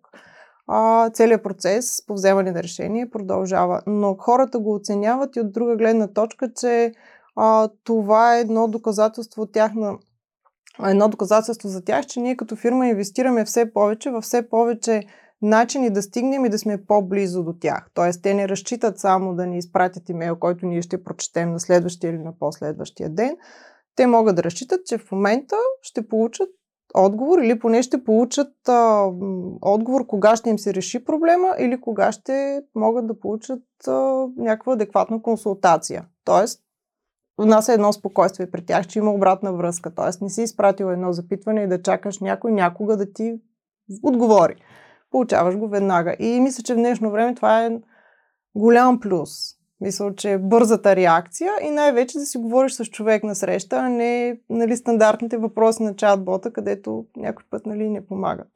А, 0.69 1.11
целият 1.11 1.43
процес 1.43 2.07
по 2.07 2.15
вземане 2.15 2.53
на 2.53 2.63
решение 2.63 3.11
продължава. 3.11 3.83
Но 3.87 4.17
хората 4.19 4.59
го 4.59 4.75
оценяват 4.75 5.37
и 5.37 5.41
от 5.41 5.53
друга 5.53 5.77
гледна 5.77 6.09
точка, 6.09 6.53
че 6.61 6.93
а, 7.37 7.69
това 7.85 8.37
е 8.37 8.41
едно 8.41 8.69
доказателство 8.69 9.43
от 9.43 9.53
тяхна 9.53 9.99
едно 10.85 11.09
доказателство 11.09 11.69
за 11.69 11.85
тях, 11.85 12.07
че 12.07 12.21
ние 12.21 12.37
като 12.37 12.57
фирма 12.57 12.89
инвестираме 12.89 13.45
все 13.45 13.73
повече 13.73 14.11
във 14.11 14.25
все 14.25 14.49
повече 14.49 15.03
начини 15.47 15.91
да 15.91 16.03
стигнем 16.03 16.45
и 16.45 16.49
да 16.49 16.59
сме 16.59 16.85
по-близо 16.85 17.45
до 17.45 17.53
тях. 17.53 17.91
Тоест, 17.95 18.23
те 18.23 18.35
не 18.35 18.49
разчитат 18.49 18.99
само 18.99 19.35
да 19.35 19.47
ни 19.47 19.59
изпратят 19.59 20.09
имейл, 20.09 20.37
който 20.37 20.67
ние 20.67 20.83
ще 20.83 21.05
прочетем 21.05 21.53
на 21.53 21.61
следващия 21.61 22.11
или 22.11 22.19
на 22.19 22.39
последващия 22.39 23.11
ден. 23.11 23.37
Те 23.97 24.07
могат 24.07 24.37
да 24.37 24.43
разчитат, 24.43 24.87
че 24.87 24.99
в 24.99 25.13
момента 25.13 25.57
ще 25.83 26.09
получат 26.09 26.49
отговор 26.95 27.39
или 27.39 27.59
поне 27.59 27.83
ще 27.83 28.05
получат 28.05 28.69
а, 28.69 29.11
отговор 29.61 30.07
кога 30.07 30.37
ще 30.37 30.51
им 30.51 30.59
се 30.59 30.75
реши 30.75 31.05
проблема 31.05 31.55
или 31.59 31.81
кога 31.81 32.13
ще 32.13 32.63
могат 32.75 33.07
да 33.07 33.21
получат 33.21 33.63
а, 33.89 34.27
някаква 34.37 34.73
адекватна 34.73 35.23
консултация. 35.23 36.05
Тоест, 36.25 36.61
у 37.39 37.45
нас 37.45 37.69
е 37.69 37.73
едно 37.73 37.93
спокойствие 37.93 38.51
при 38.51 38.65
тях, 38.65 38.87
че 38.87 38.99
има 38.99 39.13
обратна 39.13 39.53
връзка. 39.53 39.95
Тоест 39.95 40.23
не 40.23 40.31
си 40.31 40.43
изпратил 40.43 40.85
едно 40.85 41.13
запитване 41.13 41.63
и 41.63 41.69
да 41.69 41.83
чакаш 41.83 42.19
някой 42.19 42.53
някога 42.53 42.97
да 42.97 43.13
ти 43.13 43.41
отговори 44.03 44.57
получаваш 45.11 45.57
го 45.57 45.69
веднага. 45.69 46.17
И 46.19 46.41
мисля, 46.41 46.63
че 46.63 46.75
в 46.75 46.77
днешно 46.77 47.11
време 47.11 47.35
това 47.35 47.65
е 47.65 47.71
голям 48.55 49.01
плюс. 49.01 49.31
Мисля, 49.81 50.15
че 50.17 50.39
бързата 50.39 50.97
реакция 50.97 51.51
и 51.63 51.71
най-вече 51.71 52.19
да 52.19 52.27
си 52.27 52.39
говориш 52.39 52.73
с 52.73 52.85
човек 52.85 53.25
на 53.25 53.35
среща, 53.35 53.77
а 53.77 53.89
не 53.89 54.39
нали, 54.51 54.77
стандартните 54.77 55.37
въпроси 55.37 55.83
на 55.83 55.95
чат-бота, 55.95 56.53
където 56.53 57.05
някой 57.17 57.45
път 57.51 57.67
нали, 57.67 57.89
не 57.89 58.07
помагат. 58.07 58.49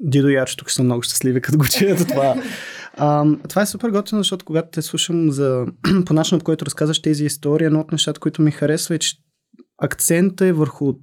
Дидо 0.00 0.28
и 0.28 0.44
тук 0.58 0.70
съм 0.70 0.84
много 0.84 1.02
щастливи, 1.02 1.40
като 1.40 1.58
го 1.58 1.64
чуят 1.64 2.08
това. 2.08 2.34
А, 3.00 3.24
това 3.48 3.62
е 3.62 3.66
супер 3.66 3.90
готино, 3.90 4.20
защото 4.20 4.44
когато 4.44 4.68
те 4.70 4.82
слушам 4.82 5.30
за, 5.30 5.66
по 6.06 6.14
начина, 6.14 6.38
по 6.38 6.44
който 6.44 6.66
разказваш 6.66 7.02
тези 7.02 7.24
истории, 7.24 7.66
едно 7.66 7.80
от 7.80 7.92
нещата, 7.92 8.20
които 8.20 8.42
ми 8.42 8.50
харесва 8.50 8.94
е, 8.94 8.98
че 8.98 9.16
акцента 9.82 10.46
е 10.46 10.52
върху 10.52 10.94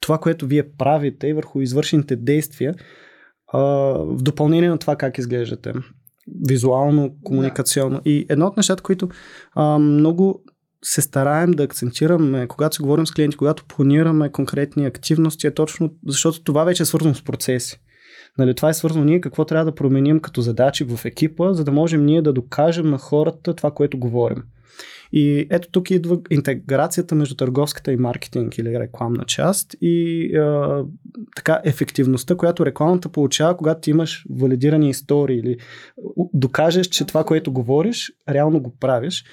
това, 0.00 0.18
което 0.18 0.46
вие 0.46 0.72
правите 0.76 1.26
и 1.26 1.32
върху 1.32 1.60
извършените 1.60 2.16
действия, 2.16 2.74
в 3.58 4.22
допълнение 4.22 4.68
на 4.68 4.78
това 4.78 4.96
как 4.96 5.18
изглеждате. 5.18 5.72
Визуално, 6.48 7.14
комуникационно. 7.24 7.96
Да. 7.96 8.10
И 8.10 8.26
едно 8.28 8.46
от 8.46 8.56
нещата, 8.56 8.82
които 8.82 9.08
а, 9.54 9.78
много 9.78 10.42
се 10.84 11.02
стараем 11.02 11.50
да 11.50 11.62
акцентираме, 11.62 12.46
когато 12.46 12.76
се 12.76 12.82
говорим 12.82 13.06
с 13.06 13.12
клиенти, 13.12 13.36
когато 13.36 13.64
планираме 13.64 14.32
конкретни 14.32 14.86
активности, 14.86 15.46
е 15.46 15.54
точно 15.54 15.90
защото 16.06 16.42
това 16.42 16.64
вече 16.64 16.82
е 16.82 16.86
свързано 16.86 17.14
с 17.14 17.24
процеси. 17.24 17.80
Нали, 18.38 18.54
това 18.54 18.68
е 18.68 18.74
свързано 18.74 19.04
ние 19.04 19.20
какво 19.20 19.44
трябва 19.44 19.64
да 19.64 19.74
променим 19.74 20.20
като 20.20 20.40
задачи 20.40 20.84
в 20.84 21.04
екипа, 21.04 21.52
за 21.52 21.64
да 21.64 21.72
можем 21.72 22.04
ние 22.04 22.22
да 22.22 22.32
докажем 22.32 22.90
на 22.90 22.98
хората 22.98 23.54
това, 23.54 23.70
което 23.70 23.98
говорим. 23.98 24.42
И 25.16 25.46
ето 25.50 25.68
тук 25.70 25.90
идва 25.90 26.18
интеграцията 26.30 27.14
между 27.14 27.34
търговската 27.36 27.92
и 27.92 27.96
маркетинг 27.96 28.58
или 28.58 28.78
рекламна 28.78 29.24
част 29.24 29.76
и 29.80 30.36
а, 30.36 30.84
така 31.36 31.60
ефективността, 31.64 32.36
която 32.36 32.66
рекламата 32.66 33.08
получава, 33.08 33.56
когато 33.56 33.80
ти 33.80 33.90
имаш 33.90 34.24
валидирани 34.30 34.90
истории 34.90 35.38
или 35.38 35.56
докажеш, 36.32 36.86
че 36.86 37.06
това, 37.06 37.24
което 37.24 37.52
говориш, 37.52 38.12
реално 38.28 38.60
го 38.60 38.76
правиш. 38.80 39.24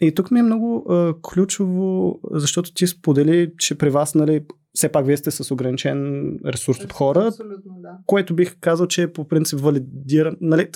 И 0.00 0.14
тук 0.14 0.30
ми 0.30 0.40
е 0.40 0.42
много 0.42 0.86
а, 0.88 1.14
ключово, 1.22 2.20
защото 2.30 2.74
ти 2.74 2.86
сподели, 2.86 3.52
че 3.58 3.78
при 3.78 3.90
вас, 3.90 4.14
нали, 4.14 4.44
все 4.74 4.88
пак 4.88 5.06
вие 5.06 5.16
сте 5.16 5.30
с 5.30 5.50
ограничен 5.50 6.30
ресурс 6.46 6.84
от 6.84 6.92
хора, 6.92 7.30
да. 7.66 7.98
което 8.06 8.34
бих 8.34 8.56
казал, 8.60 8.86
че 8.86 9.02
е 9.02 9.12
по 9.12 9.28
принцип 9.28 9.60
валидира. 9.60 10.36
Нали, 10.40 10.68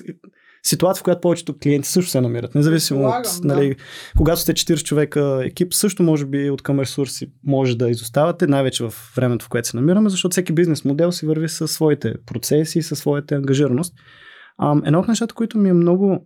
ситуация, 0.66 1.00
в 1.00 1.04
която 1.04 1.20
повечето 1.20 1.58
клиенти 1.62 1.88
също 1.88 2.10
се 2.10 2.20
намират. 2.20 2.54
Независимо 2.54 3.08
от, 3.08 3.44
нали, 3.44 3.68
да. 3.68 3.74
когато 4.16 4.40
сте 4.40 4.52
40 4.52 4.82
човека 4.82 5.40
екип, 5.44 5.74
също 5.74 6.02
може 6.02 6.26
би 6.26 6.50
от 6.50 6.62
към 6.62 6.80
ресурси 6.80 7.32
може 7.46 7.78
да 7.78 7.90
изоставате, 7.90 8.46
най-вече 8.46 8.84
в 8.84 8.94
времето, 9.16 9.44
в 9.44 9.48
което 9.48 9.68
се 9.68 9.76
намираме, 9.76 10.10
защото 10.10 10.32
всеки 10.32 10.52
бизнес 10.52 10.84
модел 10.84 11.12
си 11.12 11.26
върви 11.26 11.48
със 11.48 11.72
своите 11.72 12.14
процеси, 12.26 12.82
със 12.82 12.98
своята 12.98 13.34
ангажираност. 13.34 13.94
А, 14.58 14.76
едно 14.84 15.00
от 15.00 15.08
нещата, 15.08 15.34
които 15.34 15.58
ми 15.58 15.68
е 15.68 15.72
много 15.72 16.24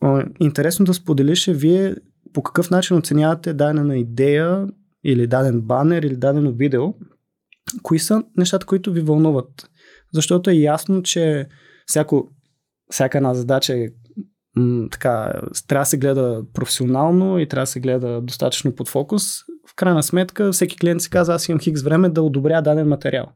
а, 0.00 0.24
интересно 0.40 0.84
да 0.84 0.94
споделиш 0.94 1.48
е 1.48 1.52
вие 1.52 1.94
по 2.32 2.42
какъв 2.42 2.70
начин 2.70 2.96
оценявате 2.96 3.54
дадена 3.54 3.98
идея 3.98 4.66
или 5.04 5.26
даден 5.26 5.60
банер 5.60 6.02
или 6.02 6.16
дадено 6.16 6.52
видео, 6.52 6.94
кои 7.82 7.98
са 7.98 8.22
нещата, 8.36 8.66
които 8.66 8.92
ви 8.92 9.00
вълнуват. 9.00 9.70
Защото 10.14 10.50
е 10.50 10.54
ясно, 10.54 11.02
че 11.02 11.46
всяко 11.86 12.30
всяка 12.90 13.18
една 13.18 13.34
задача 13.34 13.74
е 13.74 13.88
м, 14.56 14.88
така, 14.90 15.32
трябва 15.68 15.82
да 15.82 15.86
се 15.86 15.98
гледа 15.98 16.42
професионално 16.54 17.38
и 17.38 17.48
трябва 17.48 17.62
да 17.62 17.66
се 17.66 17.80
гледа 17.80 18.20
достатъчно 18.20 18.74
под 18.74 18.88
фокус. 18.88 19.38
В 19.70 19.74
крайна 19.76 20.02
сметка, 20.02 20.52
всеки 20.52 20.76
клиент 20.76 21.02
си 21.02 21.10
казва, 21.10 21.34
аз 21.34 21.48
имам 21.48 21.60
хикс 21.60 21.82
време 21.82 22.08
да 22.08 22.22
одобря 22.22 22.62
даден 22.62 22.88
материал. 22.88 23.26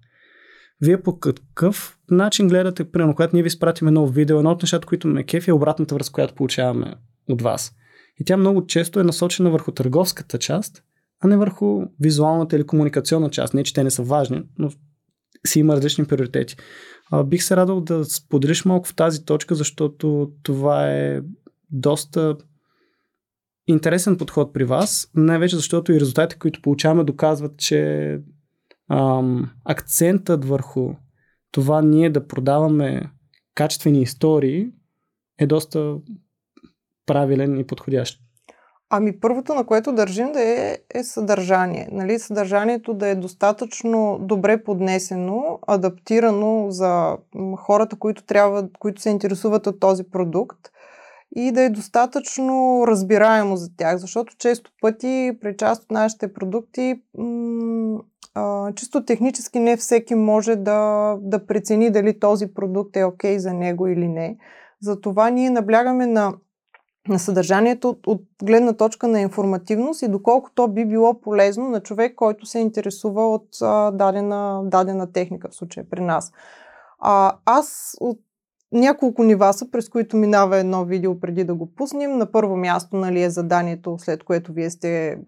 Вие 0.81 1.03
по 1.03 1.19
какъв 1.19 1.99
начин 2.11 2.49
гледате, 2.49 2.91
примерно, 2.91 3.15
когато 3.15 3.37
ние 3.37 3.43
ви 3.43 3.51
спратим 3.51 3.89
едно 3.89 4.07
видео, 4.07 4.39
едно 4.39 4.51
от 4.51 4.63
нещата, 4.63 4.87
които 4.87 5.09
ме 5.09 5.25
кефи 5.25 5.51
е 5.51 5.53
обратната 5.53 5.95
връзка, 5.95 6.13
която 6.13 6.35
получаваме 6.35 6.95
от 7.29 7.43
вас. 7.43 7.73
И 8.21 8.25
тя 8.25 8.37
много 8.37 8.67
често 8.67 9.01
е 9.01 9.05
насочена 9.05 9.51
върху 9.51 9.73
търговската 9.73 10.39
част, 10.39 10.83
а 11.21 11.29
не 11.29 11.37
върху 11.37 11.83
визуалната 12.01 12.57
или 12.57 12.67
комуникационна 12.67 13.31
част. 13.31 13.55
Не, 13.55 13.65
че 13.65 13.75
те 13.75 13.85
не 13.85 13.91
са 13.91 14.03
важни, 14.03 14.43
но 14.59 14.71
си 15.47 15.61
има 15.61 15.77
различни 15.77 16.05
приоритети. 16.05 16.57
Бих 17.25 17.43
се 17.43 17.57
радвал 17.57 17.81
да 17.81 18.05
споделиш 18.05 18.65
малко 18.65 18.89
в 18.89 18.95
тази 18.95 19.25
точка, 19.25 19.55
защото 19.55 20.33
това 20.43 20.91
е 20.91 21.21
доста 21.71 22.37
интересен 23.67 24.19
подход 24.19 24.53
при 24.53 24.65
вас, 24.65 25.11
най-вече 25.15 25.57
защото 25.57 25.93
и 25.93 26.01
резултатите, 26.01 26.39
които 26.39 26.63
получаваме, 26.63 27.05
доказват, 27.05 27.59
че 27.59 28.21
ам, 28.89 29.51
акцентът 29.65 30.45
върху 30.45 30.95
това 31.53 31.83
ние 31.83 32.11
да 32.11 32.27
продаваме 32.27 33.11
качествени 33.55 34.03
истории 34.03 34.71
е 35.39 35.47
доста 35.47 35.97
правилен 37.07 37.59
и 37.59 37.67
подходящ. 37.67 38.21
Ами 38.93 39.21
първото, 39.21 39.55
на 39.55 39.65
което 39.65 39.93
държим 39.93 40.33
да 40.33 40.43
е, 40.43 40.79
е 40.95 41.05
съдържание. 41.05 41.89
Нали, 41.93 42.19
съдържанието 42.19 42.95
да 42.95 43.09
е 43.09 43.15
достатъчно 43.15 44.19
добре 44.21 44.65
поднесено, 44.65 45.59
адаптирано 45.67 46.67
за 46.71 47.17
хората, 47.57 47.97
които, 47.97 48.25
трябва, 48.25 48.69
които 48.79 49.03
се 49.03 49.11
интересуват 49.11 49.67
от 49.67 49.81
този 49.81 50.05
продукт 50.05 50.59
и 51.37 51.53
да 51.53 51.63
е 51.63 51.71
достатъчно 51.71 52.85
разбираемо 52.87 53.57
за 53.57 53.77
тях, 53.77 53.97
защото 53.97 54.37
често 54.39 54.71
пъти 54.81 55.39
при 55.41 55.57
част 55.57 55.83
от 55.83 55.91
нашите 55.91 56.33
продукти 56.33 57.03
м- 57.19 58.01
а, 58.35 58.73
чисто 58.73 59.05
технически 59.05 59.59
не 59.59 59.77
всеки 59.77 60.15
може 60.15 60.57
да, 60.57 61.17
да 61.21 61.47
прецени 61.47 61.91
дали 61.91 62.19
този 62.19 62.55
продукт 62.55 62.97
е 62.97 63.05
окей 63.05 63.35
okay 63.35 63.39
за 63.39 63.53
него 63.53 63.87
или 63.87 64.09
не. 64.09 64.37
Затова 64.83 65.31
ние 65.31 65.51
наблягаме 65.51 66.07
на 66.07 66.33
на 67.09 67.19
съдържанието 67.19 67.89
от, 67.89 68.07
от 68.07 68.23
гледна 68.43 68.73
точка 68.73 69.09
на 69.09 69.21
информативност 69.21 70.03
и 70.03 70.09
доколко 70.09 70.51
то 70.55 70.69
би 70.69 70.87
било 70.87 71.21
полезно 71.21 71.69
на 71.69 71.81
човек, 71.81 72.15
който 72.15 72.47
се 72.47 72.59
интересува 72.59 73.35
от 73.35 73.49
а, 73.63 73.91
дадена, 73.91 74.63
дадена 74.65 75.13
техника, 75.13 75.49
в 75.51 75.55
случая 75.55 75.87
при 75.91 76.01
нас. 76.01 76.33
А, 76.99 77.37
аз 77.45 77.97
от 78.01 78.19
няколко 78.73 79.23
нива 79.23 79.53
са, 79.53 79.71
през 79.71 79.89
които 79.89 80.17
минава 80.17 80.57
едно 80.57 80.85
видео 80.85 81.21
преди 81.21 81.45
да 81.45 81.55
го 81.55 81.75
пуснем. 81.75 82.19
На 82.19 82.33
първо 82.33 82.57
място 82.57 82.97
нали, 82.97 83.23
е 83.23 83.31
заданието, 83.31 83.97
след 83.99 84.25
което 84.25 84.53
вие 84.53 84.71
сте 84.71 85.19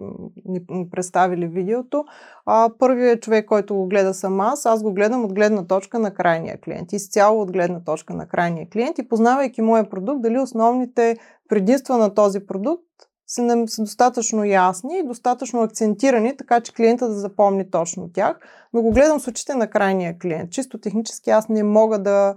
ни 0.47 0.91
представили 0.91 1.47
видеото. 1.47 2.05
А, 2.47 2.71
първият 2.79 3.23
човек, 3.23 3.47
който 3.47 3.75
го 3.75 3.87
гледа 3.87 4.15
съм 4.15 4.41
аз, 4.41 4.67
аз 4.67 4.83
го 4.83 4.93
гледам 4.93 5.25
от 5.25 5.35
гледна 5.35 5.67
точка 5.67 5.99
на 5.99 6.15
крайния 6.15 6.61
клиент. 6.61 6.93
Изцяло 6.93 7.43
от 7.43 7.53
гледна 7.53 7.81
точка 7.85 8.15
на 8.15 8.29
крайния 8.29 8.69
клиент 8.69 8.99
и 8.99 9.09
познавайки 9.09 9.63
моя 9.63 9.91
продукт, 9.91 10.23
дали 10.23 10.39
основните 10.39 11.17
предимства 11.49 11.99
на 11.99 12.15
този 12.15 12.47
продукт 12.47 12.85
са, 13.27 13.65
са 13.67 13.83
достатъчно 13.83 14.45
ясни 14.45 14.99
и 14.99 15.07
достатъчно 15.07 15.63
акцентирани, 15.63 16.37
така 16.37 16.61
че 16.61 16.75
клиента 16.75 17.09
да 17.09 17.15
запомни 17.15 17.71
точно 17.71 18.11
тях. 18.13 18.39
Но 18.73 18.83
го 18.83 18.91
гледам 18.91 19.21
с 19.21 19.29
очите 19.29 19.55
на 19.55 19.67
крайния 19.71 20.19
клиент. 20.19 20.51
Чисто 20.51 20.79
технически 20.79 21.31
аз 21.31 21.49
не 21.49 21.63
мога 21.63 21.99
да 21.99 22.35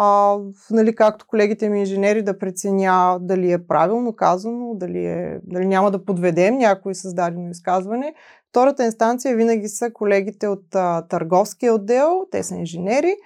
а, 0.00 0.38
нали, 0.70 0.94
както 0.94 1.26
колегите 1.26 1.68
ми 1.68 1.80
инженери 1.80 2.22
да 2.22 2.38
преценя 2.38 3.18
дали 3.20 3.52
е 3.52 3.66
правилно 3.66 4.12
казано, 4.12 4.74
дали, 4.74 5.04
е, 5.06 5.40
дали 5.42 5.66
няма 5.66 5.90
да 5.90 6.04
подведем 6.04 6.58
някой 6.58 6.94
създадено 6.94 7.50
изказване. 7.50 8.14
Втората 8.50 8.84
инстанция 8.84 9.36
винаги 9.36 9.68
са 9.68 9.92
колегите 9.92 10.48
от 10.48 10.74
а, 10.74 11.02
търговския 11.02 11.74
отдел, 11.74 12.26
те 12.30 12.42
са 12.42 12.54
инженери, 12.54 13.16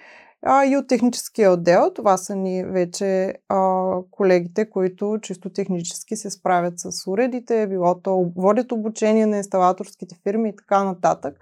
а, 0.41 0.65
и 0.65 0.77
от 0.77 0.87
техническия 0.87 1.51
отдел. 1.51 1.91
Това 1.95 2.17
са 2.17 2.35
ни 2.35 2.63
вече 2.63 3.33
а, 3.49 3.91
колегите, 4.11 4.69
които 4.69 5.17
чисто 5.21 5.49
технически 5.49 6.15
се 6.15 6.29
справят 6.29 6.73
с 6.77 7.07
уредите, 7.07 7.67
било 7.67 7.99
то 7.99 8.31
водят 8.35 8.71
обучение 8.71 9.25
на 9.25 9.37
инсталаторските 9.37 10.15
фирми 10.23 10.49
и 10.49 10.55
така 10.55 10.83
нататък. 10.83 11.39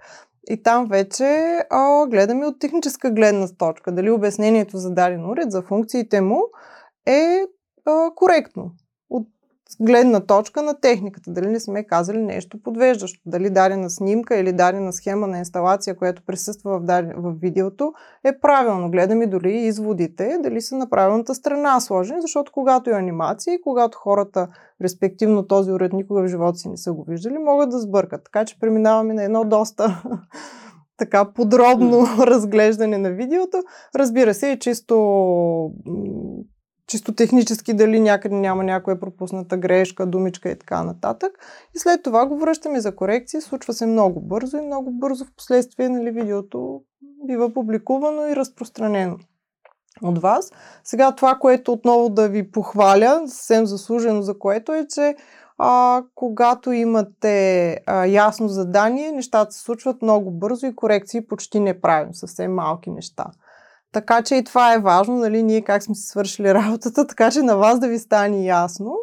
И 0.50 0.62
там 0.62 0.86
вече 0.86 1.58
а, 1.70 2.06
гледаме 2.06 2.46
от 2.46 2.58
техническа 2.58 3.10
гледна 3.10 3.48
точка, 3.58 3.92
дали 3.92 4.10
обяснението 4.10 4.78
за 4.78 4.90
даден 4.90 5.30
уред, 5.30 5.52
за 5.52 5.62
функциите 5.62 6.20
му 6.20 6.42
е 7.06 7.46
а, 7.86 8.10
коректно. 8.14 8.70
От 9.10 9.28
гледна 9.80 10.20
точка 10.20 10.62
на 10.62 10.80
техниката, 10.80 11.30
дали 11.32 11.46
не 11.46 11.60
сме 11.60 11.84
казали 11.84 12.22
нещо 12.22 12.62
подвеждащо, 12.62 13.20
дали 13.26 13.50
дадена 13.50 13.90
снимка 13.90 14.36
или 14.36 14.52
дадена 14.52 14.92
схема 14.92 15.26
на 15.26 15.38
инсталация, 15.38 15.96
която 15.96 16.22
присъства 16.26 16.78
в, 16.78 16.82
даден, 16.82 17.12
в 17.16 17.34
видеото, 17.40 17.92
е 18.24 18.38
правилно. 18.40 18.90
Гледаме 18.90 19.26
дори 19.26 19.52
изводите, 19.52 20.38
дали 20.40 20.60
са 20.60 20.76
на 20.76 20.90
правилната 20.90 21.34
страна 21.34 21.80
сложени, 21.80 22.20
защото 22.20 22.52
когато 22.52 22.90
е 22.90 22.98
анимация 22.98 23.54
и 23.54 23.62
когато 23.62 23.98
хората, 23.98 24.48
респективно 24.82 25.46
този 25.46 25.72
уред 25.72 25.92
никога 25.92 26.22
в 26.22 26.28
живота 26.28 26.58
си 26.58 26.68
не 26.68 26.76
са 26.76 26.92
го 26.92 27.04
виждали, 27.08 27.38
могат 27.38 27.70
да 27.70 27.80
сбъркат. 27.80 28.24
Така 28.24 28.44
че 28.44 28.58
преминаваме 28.58 29.14
на 29.14 29.24
едно 29.24 29.44
доста 29.44 30.02
така 30.96 31.32
подробно 31.32 32.06
разглеждане 32.18 32.98
на 32.98 33.10
видеото. 33.10 33.62
Разбира 33.94 34.34
се, 34.34 34.46
и 34.48 34.58
чисто 34.58 34.94
чисто 36.86 37.14
технически 37.14 37.74
дали 37.74 38.00
някъде 38.00 38.34
няма 38.34 38.64
някоя 38.64 39.00
пропусната 39.00 39.56
грешка, 39.56 40.06
думичка 40.06 40.50
и 40.50 40.58
така 40.58 40.84
нататък. 40.84 41.32
И 41.76 41.78
след 41.78 42.02
това 42.02 42.26
го 42.26 42.38
връщаме 42.38 42.80
за 42.80 42.96
корекция. 42.96 43.42
Случва 43.42 43.72
се 43.72 43.86
много 43.86 44.20
бързо 44.20 44.56
и 44.56 44.66
много 44.66 44.90
бързо 44.90 45.24
в 45.24 45.34
последствие 45.36 45.88
нали, 45.88 46.10
видеото 46.10 46.80
бива 47.26 47.52
публикувано 47.52 48.26
и 48.28 48.36
разпространено 48.36 49.16
от 50.02 50.18
вас. 50.18 50.50
Сега 50.84 51.12
това, 51.12 51.34
което 51.34 51.72
отново 51.72 52.08
да 52.08 52.28
ви 52.28 52.50
похваля, 52.50 53.22
съвсем 53.26 53.66
заслужено 53.66 54.22
за 54.22 54.38
което 54.38 54.72
е, 54.72 54.86
че 54.94 55.14
а, 55.58 56.02
когато 56.14 56.72
имате 56.72 57.78
а, 57.86 58.06
ясно 58.06 58.48
задание, 58.48 59.12
нещата 59.12 59.52
се 59.52 59.62
случват 59.62 60.02
много 60.02 60.30
бързо 60.30 60.66
и 60.66 60.76
корекции 60.76 61.26
почти 61.26 61.60
не 61.60 61.80
правим, 61.80 62.14
съвсем 62.14 62.54
малки 62.54 62.90
неща. 62.90 63.24
Така 63.92 64.22
че 64.22 64.36
и 64.36 64.44
това 64.44 64.74
е 64.74 64.78
важно, 64.78 65.16
нали, 65.16 65.42
ние 65.42 65.60
как 65.60 65.82
сме 65.82 65.94
си 65.94 66.02
свършили 66.02 66.54
работата, 66.54 67.06
така 67.08 67.30
че 67.30 67.42
на 67.42 67.56
вас 67.56 67.78
да 67.78 67.88
ви 67.88 67.98
стане 67.98 68.44
ясно 68.44 68.96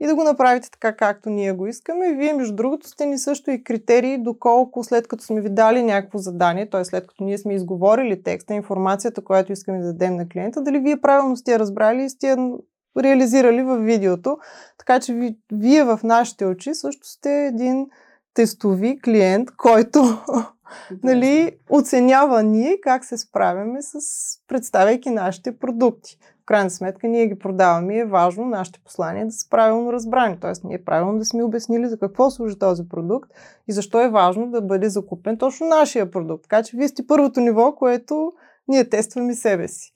и 0.00 0.06
да 0.06 0.14
го 0.14 0.24
направите 0.24 0.70
така, 0.70 0.96
както 0.96 1.30
ние 1.30 1.52
го 1.52 1.66
искаме. 1.66 2.14
Вие, 2.14 2.32
между 2.32 2.54
другото, 2.54 2.88
сте 2.88 3.06
ни 3.06 3.18
също 3.18 3.50
и 3.50 3.64
критерии, 3.64 4.18
доколко 4.18 4.84
след 4.84 5.08
като 5.08 5.24
сме 5.24 5.40
ви 5.40 5.48
дали 5.48 5.82
някакво 5.82 6.18
задание, 6.18 6.70
т.е. 6.70 6.84
след 6.84 7.06
като 7.06 7.24
ние 7.24 7.38
сме 7.38 7.54
изговорили 7.54 8.22
текста, 8.22 8.54
информацията, 8.54 9.24
която 9.24 9.52
искаме 9.52 9.78
да 9.78 9.86
дадем 9.86 10.16
на 10.16 10.28
клиента, 10.28 10.62
дали 10.62 10.78
вие 10.78 11.00
правилно 11.00 11.36
сте 11.36 11.52
я 11.52 11.58
разбрали 11.58 12.02
и 12.02 12.10
сте 12.10 12.28
я 12.28 12.36
реализирали 12.98 13.62
в 13.62 13.76
видеото. 13.76 14.38
Така 14.78 15.00
че 15.00 15.14
ви, 15.14 15.38
вие 15.52 15.84
в 15.84 16.00
нашите 16.04 16.46
очи 16.46 16.74
също 16.74 17.06
сте 17.08 17.46
един 17.46 17.86
тестови 18.34 18.98
клиент, 19.04 19.50
който 19.56 20.02
нали, 21.02 21.58
оценява 21.70 22.42
ние 22.42 22.80
как 22.82 23.04
се 23.04 23.18
справяме 23.18 23.82
с 23.82 23.98
представяйки 24.48 25.10
нашите 25.10 25.58
продукти. 25.58 26.18
В 26.44 26.46
крайна 26.46 26.70
сметка 26.70 27.08
ние 27.08 27.26
ги 27.26 27.38
продаваме 27.38 27.94
и 27.94 27.98
е 27.98 28.04
важно 28.04 28.46
нашите 28.46 28.80
послания 28.84 29.26
да 29.26 29.32
са 29.32 29.48
правилно 29.50 29.92
разбрани. 29.92 30.40
Тоест 30.40 30.64
ние 30.64 30.84
правилно 30.84 31.18
да 31.18 31.24
сме 31.24 31.42
обяснили 31.42 31.88
за 31.88 31.98
какво 31.98 32.30
служи 32.30 32.58
този 32.58 32.88
продукт 32.88 33.30
и 33.68 33.72
защо 33.72 34.00
е 34.00 34.10
важно 34.10 34.50
да 34.50 34.62
бъде 34.62 34.88
закупен 34.88 35.38
точно 35.38 35.66
нашия 35.66 36.10
продукт. 36.10 36.42
Така 36.42 36.62
че 36.62 36.76
вие 36.76 36.88
сте 36.88 37.06
първото 37.06 37.40
ниво, 37.40 37.74
което 37.74 38.32
ние 38.68 38.88
тестваме 38.88 39.34
себе 39.34 39.68
си. 39.68 39.92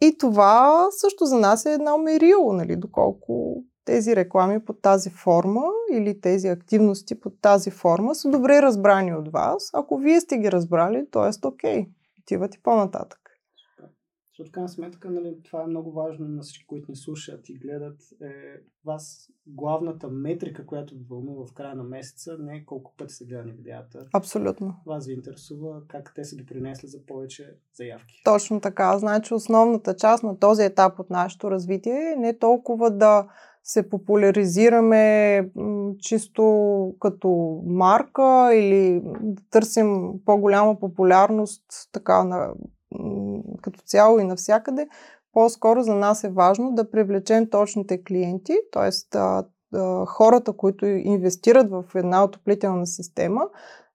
И 0.00 0.18
това 0.18 0.86
също 0.90 1.24
за 1.24 1.38
нас 1.38 1.66
е 1.66 1.72
едно 1.72 1.98
мерило, 1.98 2.52
нали, 2.52 2.76
доколко 2.76 3.62
тези 3.84 4.16
реклами 4.16 4.64
под 4.64 4.82
тази 4.82 5.10
форма 5.10 5.62
или 5.92 6.20
тези 6.20 6.48
активности 6.48 7.20
под 7.20 7.32
тази 7.40 7.70
форма 7.70 8.14
са 8.14 8.28
добре 8.28 8.62
разбрани 8.62 9.14
от 9.14 9.32
вас. 9.32 9.70
Ако 9.74 9.98
вие 9.98 10.20
сте 10.20 10.38
ги 10.38 10.52
разбрали, 10.52 11.06
т.е. 11.10 11.46
окей, 11.46 11.86
отиват 12.22 12.54
и 12.54 12.62
по-нататък. 12.62 13.25
Защото, 14.36 14.52
крайна 14.52 14.68
сметка, 14.68 15.10
нали, 15.10 15.36
това 15.44 15.62
е 15.62 15.66
много 15.66 15.92
важно 15.92 16.28
на 16.28 16.42
всички, 16.42 16.66
които 16.66 16.90
ни 16.90 16.96
слушат 16.96 17.48
и 17.48 17.58
гледат. 17.58 18.00
Е, 18.22 18.26
вас 18.84 19.30
главната 19.46 20.08
метрика, 20.08 20.66
която 20.66 20.94
ви 20.94 21.04
вълнува 21.10 21.46
в 21.46 21.52
края 21.52 21.74
на 21.74 21.82
месеца, 21.82 22.36
не 22.40 22.56
е 22.56 22.64
колко 22.64 22.94
пъти 22.98 23.14
са 23.14 23.24
гледани 23.24 23.52
видеята. 23.52 24.06
Абсолютно. 24.14 24.74
Вас 24.86 25.06
ви 25.06 25.12
интересува 25.12 25.82
как 25.88 26.12
те 26.14 26.24
са 26.24 26.36
ги 26.36 26.46
принесли 26.46 26.88
за 26.88 27.06
повече 27.06 27.56
заявки. 27.74 28.22
Точно 28.24 28.60
така. 28.60 28.98
Значи 28.98 29.34
основната 29.34 29.96
част 29.96 30.22
на 30.22 30.38
този 30.38 30.62
етап 30.62 30.98
от 30.98 31.10
нашето 31.10 31.50
развитие 31.50 32.12
е 32.12 32.20
не 32.20 32.38
толкова 32.38 32.90
да 32.90 33.28
се 33.62 33.88
популяризираме 33.88 35.50
чисто 35.98 36.42
като 37.00 37.60
марка 37.66 38.54
или 38.54 39.02
да 39.20 39.42
търсим 39.50 40.12
по-голяма 40.24 40.78
популярност 40.78 41.64
така 41.92 42.24
на, 42.24 42.54
като 43.62 43.80
цяло 43.80 44.18
и 44.18 44.24
навсякъде, 44.24 44.88
по-скоро 45.32 45.82
за 45.82 45.94
нас 45.94 46.24
е 46.24 46.28
важно 46.28 46.74
да 46.74 46.90
привлечем 46.90 47.50
точните 47.50 48.04
клиенти, 48.04 48.56
т.е. 48.72 48.90
хората, 50.06 50.52
които 50.52 50.86
инвестират 50.86 51.70
в 51.70 51.84
една 51.94 52.24
отоплителна 52.24 52.86
система, 52.86 53.42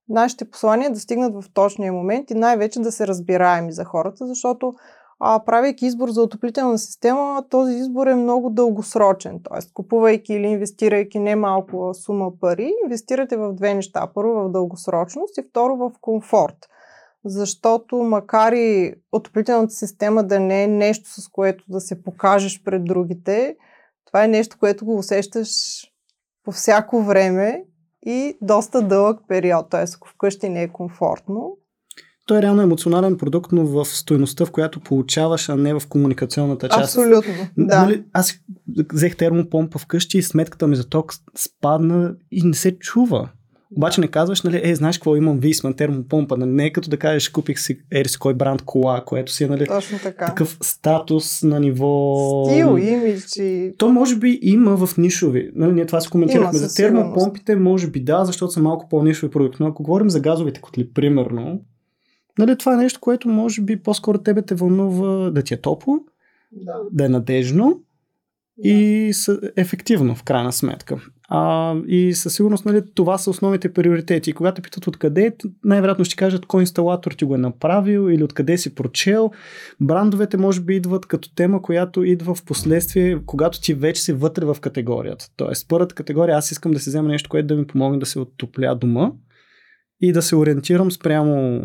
нашите 0.09 0.49
послания 0.49 0.91
да 0.91 0.99
стигнат 0.99 1.43
в 1.43 1.53
точния 1.53 1.93
момент 1.93 2.31
и 2.31 2.33
най-вече 2.33 2.79
да 2.79 2.91
се 2.91 3.07
разбираеми 3.07 3.71
за 3.71 3.85
хората, 3.85 4.27
защото 4.27 4.73
а, 5.19 5.39
правейки 5.45 5.85
избор 5.85 6.09
за 6.09 6.21
отоплителна 6.21 6.77
система, 6.77 7.43
този 7.49 7.73
избор 7.73 8.07
е 8.07 8.15
много 8.15 8.49
дългосрочен. 8.49 9.39
Тоест, 9.43 9.73
купувайки 9.73 10.33
или 10.33 10.47
инвестирайки 10.47 11.19
не 11.19 11.35
малко 11.35 11.93
сума 11.93 12.31
пари, 12.41 12.73
инвестирате 12.83 13.37
в 13.37 13.53
две 13.53 13.73
неща. 13.73 14.07
Първо 14.13 14.33
в 14.33 14.51
дългосрочност 14.51 15.37
и 15.37 15.43
второ 15.49 15.75
в 15.75 15.91
комфорт. 16.01 16.55
Защото 17.25 17.95
макар 17.95 18.53
и 18.53 18.93
отоплителната 19.11 19.73
система 19.73 20.23
да 20.23 20.39
не 20.39 20.63
е 20.63 20.67
нещо, 20.67 21.21
с 21.21 21.27
което 21.27 21.63
да 21.69 21.79
се 21.79 22.03
покажеш 22.03 22.63
пред 22.63 22.85
другите, 22.85 23.55
това 24.05 24.23
е 24.23 24.27
нещо, 24.27 24.57
което 24.59 24.85
го 24.85 24.97
усещаш 24.97 25.49
по 26.43 26.51
всяко 26.51 27.03
време 27.03 27.63
и 28.05 28.37
доста 28.41 28.81
дълъг 28.81 29.19
период. 29.27 29.69
Т.е. 29.69 29.85
ако 29.95 30.07
вкъщи 30.07 30.49
не 30.49 30.63
е 30.63 30.71
комфортно, 30.71 31.57
той 32.25 32.37
е 32.37 32.41
реално 32.41 32.61
емоционален 32.61 33.17
продукт, 33.17 33.51
но 33.51 33.65
в 33.65 33.85
стоеността, 33.85 34.45
в 34.45 34.51
която 34.51 34.79
получаваш, 34.79 35.49
а 35.49 35.55
не 35.55 35.73
в 35.73 35.81
комуникационната 35.89 36.69
част. 36.69 36.83
Абсолютно, 36.83 37.33
да. 37.57 37.81
Нали, 37.81 38.03
аз 38.13 38.33
взех 38.93 39.17
термопомпа 39.17 39.79
вкъщи 39.79 40.17
и 40.17 40.23
сметката 40.23 40.67
ми 40.67 40.75
за 40.75 40.89
ток 40.89 41.13
спадна 41.37 42.15
и 42.31 42.43
не 42.43 42.53
се 42.53 42.79
чува. 42.79 43.29
Обаче 43.77 44.01
не 44.01 44.07
казваш, 44.07 44.41
нали, 44.41 44.61
е, 44.63 44.75
знаеш 44.75 44.97
какво 44.97 45.15
имам 45.15 45.39
Висман 45.39 45.73
термопомпа, 45.73 46.37
нали, 46.37 46.49
не 46.49 46.65
е 46.65 46.71
като 46.71 46.89
да 46.89 46.97
кажеш, 46.97 47.29
купих 47.29 47.59
си 47.59 47.79
ерис 47.91 48.17
кой 48.17 48.33
бранд 48.33 48.61
кола, 48.61 49.03
което 49.05 49.31
си 49.31 49.43
е, 49.43 49.47
нали, 49.47 49.67
Точно 49.67 49.99
така. 50.03 50.25
такъв 50.25 50.57
статус 50.61 51.43
на 51.43 51.59
ниво... 51.59 52.45
Стил, 52.49 52.77
имидж 52.77 53.37
и... 53.37 53.73
То 53.77 53.89
може 53.89 54.15
би 54.15 54.39
има 54.41 54.85
в 54.85 54.97
нишови. 54.97 55.51
Нали, 55.55 55.73
ние 55.73 55.85
това 55.85 56.01
си 56.01 56.09
коментирахме. 56.09 56.59
за 56.59 56.75
термопомпите 56.75 57.55
може 57.55 57.87
би 57.87 57.99
да, 57.99 58.25
защото 58.25 58.51
са 58.51 58.61
малко 58.61 58.89
по-нишови 58.89 59.31
продукти. 59.31 59.57
Но 59.59 59.67
ако 59.67 59.83
говорим 59.83 60.09
за 60.09 60.19
газовите 60.19 60.61
котли, 60.61 60.93
примерно, 60.93 61.61
Нали, 62.39 62.57
това 62.57 62.73
е 62.73 62.77
нещо, 62.77 62.99
което 62.99 63.29
може 63.29 63.61
би 63.61 63.83
по-скоро 63.83 64.17
тебе 64.17 64.41
те 64.41 64.55
вълнува 64.55 65.31
да 65.31 65.43
ти 65.43 65.53
е 65.53 65.61
топло, 65.61 65.99
да, 66.51 66.73
да 66.91 67.05
е 67.05 67.09
надежно 67.09 67.81
и 68.63 69.11
ефективно 69.55 70.15
в 70.15 70.23
крайна 70.23 70.51
сметка. 70.51 70.97
А, 71.33 71.75
и 71.87 72.13
със 72.13 72.35
сигурност 72.35 72.65
нали, 72.65 72.81
това 72.95 73.17
са 73.17 73.29
основните 73.29 73.73
приоритети. 73.73 74.29
И 74.29 74.33
когато 74.33 74.61
питат 74.61 74.87
откъде, 74.87 75.35
най-вероятно 75.63 76.05
ще 76.05 76.15
кажат 76.15 76.45
кой 76.45 76.61
инсталатор 76.61 77.11
ти 77.11 77.25
го 77.25 77.35
е 77.35 77.37
направил 77.37 78.09
или 78.11 78.23
откъде 78.23 78.57
си 78.57 78.75
прочел. 78.75 79.31
Брандовете 79.81 80.37
може 80.37 80.61
би 80.61 80.75
идват 80.75 81.05
като 81.05 81.35
тема, 81.35 81.61
която 81.61 82.03
идва 82.03 82.35
в 82.35 82.45
последствие, 82.45 83.19
когато 83.25 83.61
ти 83.61 83.73
вече 83.73 84.01
си 84.01 84.13
вътре 84.13 84.45
в 84.45 84.57
категорията. 84.61 85.25
Тоест, 85.37 85.67
първата 85.67 85.95
категория, 85.95 86.37
аз 86.37 86.51
искам 86.51 86.71
да 86.71 86.79
се 86.79 86.89
взема 86.89 87.09
нещо, 87.09 87.29
което 87.29 87.47
да 87.47 87.55
ми 87.55 87.67
помогне 87.67 87.99
да 87.99 88.05
се 88.05 88.19
оттопля 88.19 88.75
дома 88.75 89.11
и 90.01 90.11
да 90.11 90.21
се 90.21 90.35
ориентирам 90.35 90.91
спрямо 90.91 91.61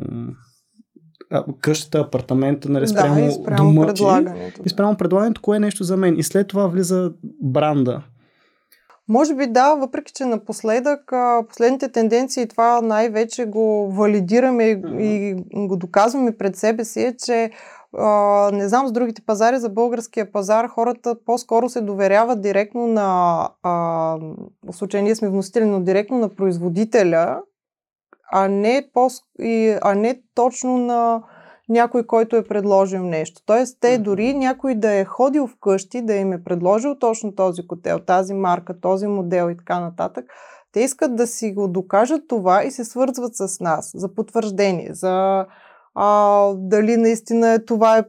къщата, 1.61 1.99
апартамента, 1.99 2.69
нали, 2.69 2.89
спрямо, 2.89 3.15
да, 3.15 3.21
и 3.21 3.33
спрямо 3.33 3.73
дома 3.75 3.87
предлагането. 3.87 4.61
И 4.65 4.69
спрямо 4.69 4.97
предлагането, 4.97 5.41
кое 5.43 5.57
е 5.57 5.61
нещо 5.61 5.85
за 5.85 5.97
мен. 5.97 6.19
И 6.19 6.23
след 6.23 6.49
това 6.49 6.67
влиза 6.67 7.13
бранда. 7.43 8.03
Може 9.09 9.35
би 9.35 9.47
да, 9.47 9.75
въпреки 9.75 10.13
че 10.13 10.25
напоследък 10.25 11.13
последните 11.49 11.89
тенденции 11.89 12.49
това 12.49 12.81
най-вече 12.81 13.45
го 13.45 13.93
валидираме 13.93 14.63
mm-hmm. 14.63 15.03
и 15.03 15.67
го 15.67 15.77
доказваме 15.77 16.37
пред 16.37 16.57
себе 16.57 16.85
си 16.85 17.03
е, 17.03 17.17
че 17.25 17.51
не 18.53 18.69
знам 18.69 18.89
с 18.89 18.93
другите 18.93 19.23
пазари, 19.27 19.59
за 19.59 19.69
българския 19.69 20.33
пазар 20.33 20.69
хората 20.69 21.17
по-скоро 21.27 21.69
се 21.69 21.81
доверяват 21.81 22.43
директно 22.43 22.87
на, 22.87 23.49
а, 23.63 23.71
в 24.65 24.73
случай 24.73 25.03
ние 25.03 25.15
сме 25.15 25.29
вносители, 25.29 25.65
но 25.65 25.81
директно 25.81 26.19
на 26.19 26.29
производителя, 26.29 27.41
а 28.33 28.49
не, 28.49 28.89
по, 28.95 29.09
а 29.83 29.95
не 29.95 30.21
точно 30.35 30.79
на 30.79 31.23
някой, 31.69 32.07
който 32.07 32.37
е 32.37 32.45
предложил 32.45 33.03
нещо. 33.03 33.43
Тоест, 33.47 33.79
те 33.81 33.99
дори 33.99 34.35
някой 34.35 34.75
да 34.75 34.93
е 34.93 35.05
ходил 35.05 35.47
вкъщи, 35.47 36.03
да 36.03 36.15
им 36.15 36.33
е 36.33 36.45
предложил 36.45 36.99
точно 36.99 37.35
този 37.35 37.67
котел, 37.67 37.99
тази 37.99 38.35
марка, 38.35 38.81
този 38.81 39.07
модел 39.07 39.51
и 39.51 39.57
така 39.57 39.81
нататък, 39.81 40.25
те 40.73 40.81
искат 40.81 41.17
да 41.17 41.27
си 41.27 41.53
го 41.53 41.69
докажат 41.69 42.29
това 42.29 42.65
и 42.65 42.71
се 42.71 42.85
свързват 42.85 43.37
с 43.37 43.61
нас 43.61 43.93
за 43.95 44.15
потвърждение, 44.15 44.95
за 44.95 45.47
а, 45.99 46.53
дали 46.57 46.97
наистина 46.97 47.53
е 47.53 47.65
това, 47.65 47.99
е 47.99 48.05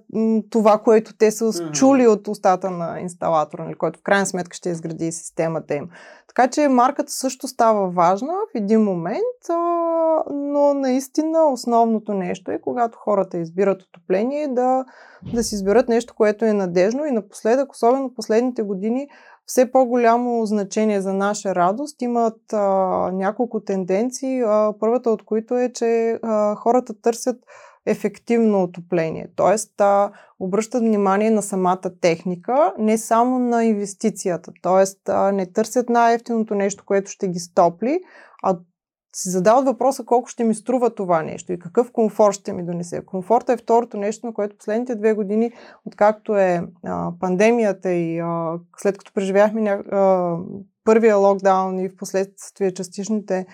това, 0.50 0.78
което 0.78 1.18
те 1.18 1.32
са 1.32 1.72
чули 1.72 2.08
от 2.08 2.28
устата 2.28 2.72
на 2.72 3.00
инсталатора, 3.00 3.64
нали, 3.64 3.76
който 3.76 4.00
в 4.00 4.04
крайна 4.04 4.26
сметка 4.26 4.56
ще 4.56 4.70
изгради 4.70 5.12
системата 5.12 5.76
им. 5.76 5.90
Така 6.28 6.48
че 6.48 6.68
марката 6.68 7.12
също 7.12 7.48
става 7.48 7.90
важна 7.90 8.34
в 8.34 8.56
един 8.56 8.84
момент, 8.84 9.50
а, 9.50 9.56
но 10.34 10.74
наистина 10.74 11.52
основното 11.52 12.14
нещо 12.14 12.52
е, 12.52 12.62
когато 12.62 12.98
хората 12.98 13.38
избират 13.38 13.82
отопление, 13.82 14.48
да, 14.48 14.86
да 15.34 15.44
си 15.44 15.56
изберат 15.56 15.90
нещо, 15.90 16.14
което 16.18 16.46
е 16.46 16.54
надежно 16.54 17.06
и 17.06 17.12
напоследък, 17.12 17.72
особено 17.72 18.14
последните 18.14 18.64
години, 18.64 19.08
все 19.46 19.72
по-голямо 19.72 20.46
значение 20.46 21.02
за 21.02 21.14
наша 21.14 21.56
радост 21.56 22.02
имат 22.02 22.54
а, 22.54 22.68
няколко 23.14 23.60
тенденции. 23.60 24.42
А, 24.42 24.74
първата 24.80 25.10
от 25.10 25.26
които 25.26 25.58
е, 25.58 25.72
че 25.74 26.20
а, 26.24 26.56
хората 26.56 27.02
търсят 27.02 27.38
ефективно 27.88 28.64
отопление. 28.64 29.28
Тоест, 29.36 29.82
а, 29.82 30.12
обръщат 30.40 30.82
внимание 30.82 31.30
на 31.30 31.42
самата 31.42 31.92
техника, 32.02 32.74
не 32.80 32.98
само 32.98 33.40
на 33.40 33.66
инвестицията. 33.66 34.52
Тоест, 34.62 35.10
а, 35.10 35.32
не 35.32 35.52
търсят 35.52 35.90
най-ефтиното 35.90 36.56
нещо, 36.56 36.84
което 36.86 37.12
ще 37.12 37.28
ги 37.28 37.40
стопли, 37.40 38.00
а 38.44 38.58
си 39.16 39.30
задават 39.30 39.66
въпроса 39.66 40.04
колко 40.06 40.28
ще 40.28 40.44
ми 40.44 40.56
струва 40.56 40.96
това 40.96 41.24
нещо 41.24 41.54
и 41.54 41.60
какъв 41.60 41.92
комфорт 41.92 42.36
ще 42.36 42.54
ми 42.54 42.66
донесе. 42.66 43.06
Комфорта 43.06 43.54
е 43.54 43.58
второто 43.58 43.98
нещо, 43.98 44.26
на 44.26 44.34
което 44.34 44.58
последните 44.58 44.96
две 44.96 45.14
години, 45.14 45.52
откакто 45.86 46.36
е 46.36 46.64
а, 46.84 47.12
пандемията 47.20 47.92
и 47.92 48.20
а, 48.20 48.60
след 48.78 48.98
като 48.98 49.14
преживяхме 49.14 49.62
ня... 49.62 49.72
а, 49.92 50.36
първия 50.84 51.18
локдаун 51.18 51.80
и 51.80 51.90
в 51.90 51.96
последствие 51.96 52.74
частичните 52.74 53.46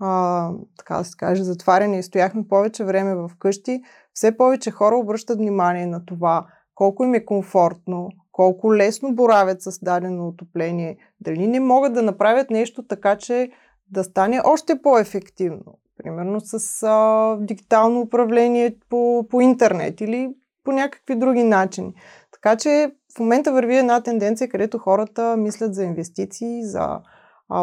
а, 0.00 0.50
така 0.78 0.96
да 0.96 1.04
се 1.04 1.16
каже, 1.16 1.44
затваряне 1.44 1.98
и 1.98 2.02
стояхме 2.02 2.48
повече 2.48 2.84
време 2.84 3.14
в 3.14 3.30
къщи, 3.38 3.82
все 4.12 4.36
повече 4.36 4.70
хора 4.70 4.96
обръщат 4.96 5.38
внимание 5.38 5.86
на 5.86 6.04
това 6.04 6.46
колко 6.74 7.04
им 7.04 7.14
е 7.14 7.24
комфортно, 7.24 8.08
колко 8.32 8.74
лесно 8.74 9.14
боравят 9.14 9.62
с 9.62 9.78
дадено 9.82 10.28
отопление, 10.28 10.96
дали 11.20 11.46
не 11.46 11.60
могат 11.60 11.94
да 11.94 12.02
направят 12.02 12.50
нещо 12.50 12.82
така, 12.82 13.16
че 13.16 13.50
да 13.90 14.04
стане 14.04 14.40
още 14.44 14.82
по-ефективно. 14.82 15.78
Примерно 15.98 16.40
с 16.40 16.82
а, 16.82 17.36
дигитално 17.40 18.00
управление 18.00 18.76
по, 18.88 19.26
по 19.30 19.40
интернет 19.40 20.00
или 20.00 20.34
по 20.64 20.72
някакви 20.72 21.14
други 21.14 21.42
начини. 21.42 21.94
Така 22.32 22.56
че 22.56 22.90
в 23.16 23.18
момента 23.18 23.52
върви 23.52 23.76
една 23.76 24.02
тенденция, 24.02 24.48
където 24.48 24.78
хората 24.78 25.36
мислят 25.36 25.74
за 25.74 25.84
инвестиции, 25.84 26.64
за 26.64 27.00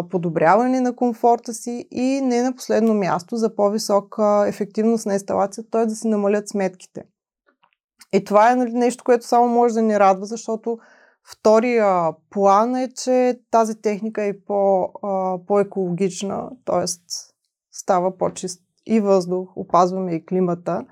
подобряване 0.09 0.81
на 0.81 0.95
комфорта 0.95 1.53
си 1.53 1.87
и 1.91 2.21
не 2.21 2.41
на 2.41 2.55
последно 2.55 2.93
място 2.93 3.35
за 3.35 3.55
по-висока 3.55 4.45
ефективност 4.47 5.05
на 5.05 5.13
инсталацията, 5.13 5.69
т.е. 5.69 5.85
да 5.85 5.95
си 5.95 6.07
намалят 6.07 6.49
сметките. 6.49 7.03
И 8.13 8.23
това 8.23 8.51
е 8.51 8.55
нали, 8.55 8.73
нещо, 8.73 9.03
което 9.03 9.27
само 9.27 9.47
може 9.47 9.73
да 9.73 9.81
ни 9.81 9.99
радва, 9.99 10.25
защото 10.25 10.77
втория 11.31 12.11
план 12.29 12.75
е, 12.75 12.89
че 13.03 13.39
тази 13.51 13.81
техника 13.81 14.23
е 14.23 14.39
по, 14.47 14.89
по-екологична, 15.47 16.49
т.е. 16.65 16.85
става 17.71 18.17
по-чист 18.17 18.61
и 18.85 18.99
въздух, 18.99 19.49
опазваме 19.55 20.15
и 20.15 20.25
климата. 20.25 20.85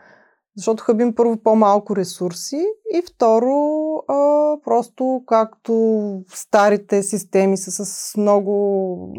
Защото 0.55 0.83
хъбим 0.83 1.15
първо 1.15 1.37
по-малко 1.37 1.95
ресурси 1.95 2.65
и 2.93 3.01
второ 3.01 3.95
а, 4.07 4.15
просто 4.63 5.23
както 5.25 6.23
старите 6.33 7.03
системи 7.03 7.57
са 7.57 7.85
с 7.85 8.17
много 8.17 9.13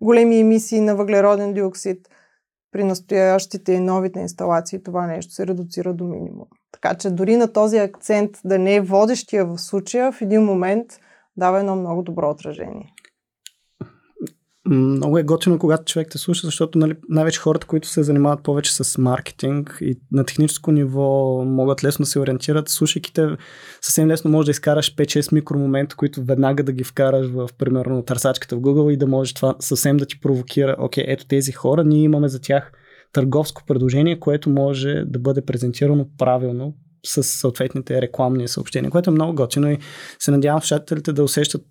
големи 0.00 0.40
емисии 0.40 0.80
на 0.80 0.96
въглероден 0.96 1.54
диоксид, 1.54 2.08
при 2.72 2.84
настоящите 2.84 3.72
и 3.72 3.80
новите 3.80 4.20
инсталации 4.20 4.82
това 4.82 5.06
нещо 5.06 5.32
се 5.32 5.46
редуцира 5.46 5.94
до 5.94 6.04
минимум. 6.04 6.46
Така 6.72 6.94
че 6.94 7.10
дори 7.10 7.36
на 7.36 7.52
този 7.52 7.78
акцент 7.78 8.30
да 8.44 8.58
не 8.58 8.74
е 8.74 8.80
водещия 8.80 9.46
в 9.46 9.58
случая, 9.58 10.12
в 10.12 10.22
един 10.22 10.42
момент 10.42 10.86
дава 11.36 11.58
едно 11.58 11.76
много 11.76 12.02
добро 12.02 12.30
отражение. 12.30 12.92
Много 14.68 15.18
е 15.18 15.22
готино, 15.22 15.58
когато 15.58 15.84
човек 15.84 16.08
те 16.10 16.18
слуша, 16.18 16.46
защото 16.46 16.78
нали, 16.78 16.94
най-вече 17.08 17.40
хората, 17.40 17.66
които 17.66 17.88
се 17.88 18.02
занимават 18.02 18.42
повече 18.42 18.74
с 18.74 18.98
маркетинг 18.98 19.78
и 19.80 19.98
на 20.12 20.24
техническо 20.24 20.72
ниво 20.72 21.42
могат 21.44 21.84
лесно 21.84 22.02
да 22.02 22.06
се 22.06 22.18
ориентират. 22.18 22.68
Слушайки 22.68 23.12
те, 23.12 23.26
съвсем 23.80 24.08
лесно 24.08 24.30
можеш 24.30 24.46
да 24.46 24.50
изкараш 24.50 24.94
5-6 24.94 25.34
микромомента, 25.34 25.96
които 25.96 26.24
веднага 26.24 26.62
да 26.62 26.72
ги 26.72 26.84
вкараш 26.84 27.26
в, 27.26 27.48
примерно, 27.58 28.02
търсачката 28.02 28.56
в 28.56 28.60
Google 28.60 28.92
и 28.92 28.96
да 28.96 29.06
може 29.06 29.34
това 29.34 29.54
съвсем 29.58 29.96
да 29.96 30.06
ти 30.06 30.20
провокира. 30.20 30.76
Окей, 30.78 31.04
ето 31.06 31.26
тези 31.26 31.52
хора, 31.52 31.84
ние 31.84 32.02
имаме 32.02 32.28
за 32.28 32.40
тях 32.40 32.72
търговско 33.12 33.62
предложение, 33.66 34.20
което 34.20 34.50
може 34.50 35.04
да 35.06 35.18
бъде 35.18 35.44
презентирано 35.44 36.06
правилно 36.18 36.74
с 37.06 37.22
съответните 37.22 38.02
рекламни 38.02 38.48
съобщения, 38.48 38.90
което 38.90 39.10
е 39.10 39.12
много 39.12 39.34
готино 39.34 39.70
и 39.70 39.78
се 40.18 40.30
надявам 40.30 40.60
слушателите 40.60 41.12
да 41.12 41.24
усещат 41.24 41.62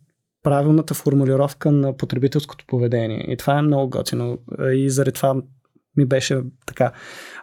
правилната 0.45 0.93
формулировка 0.93 1.71
на 1.71 1.97
потребителското 1.97 2.65
поведение. 2.67 3.25
И 3.29 3.37
това 3.37 3.57
е 3.57 3.61
много 3.61 3.89
готино. 3.89 4.37
И 4.73 4.89
заради 4.89 5.11
това 5.11 5.35
ми 5.97 6.05
беше 6.05 6.41
така 6.65 6.91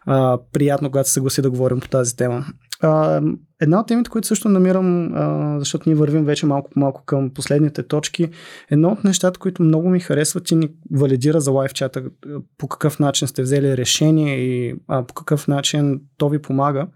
а, 0.06 0.38
приятно, 0.52 0.90
когато 0.90 1.08
се 1.08 1.12
съгласи 1.12 1.42
да 1.42 1.50
говорим 1.50 1.80
по 1.80 1.88
тази 1.88 2.16
тема. 2.16 2.44
А, 2.80 3.22
една 3.60 3.80
от 3.80 3.86
темите, 3.86 4.10
които 4.10 4.28
също 4.28 4.48
намирам, 4.48 5.14
а, 5.14 5.56
защото 5.58 5.88
ние 5.88 5.96
вървим 5.96 6.24
вече 6.24 6.46
малко 6.46 6.70
по 6.70 6.80
малко 6.80 7.04
към 7.04 7.30
последните 7.30 7.82
точки, 7.82 8.28
едно 8.70 8.88
от 8.88 9.04
нещата, 9.04 9.38
които 9.38 9.62
много 9.62 9.88
ми 9.88 10.00
харесват 10.00 10.50
и 10.50 10.56
ни 10.56 10.68
валидира 10.90 11.40
за 11.40 11.50
лайв 11.50 11.72
чата, 11.72 12.02
по 12.58 12.68
какъв 12.68 12.98
начин 12.98 13.28
сте 13.28 13.42
взели 13.42 13.76
решение 13.76 14.38
и 14.38 14.74
а, 14.88 15.06
по 15.06 15.14
какъв 15.14 15.48
начин 15.48 16.00
то 16.18 16.28
ви 16.28 16.42
помага. 16.42 16.86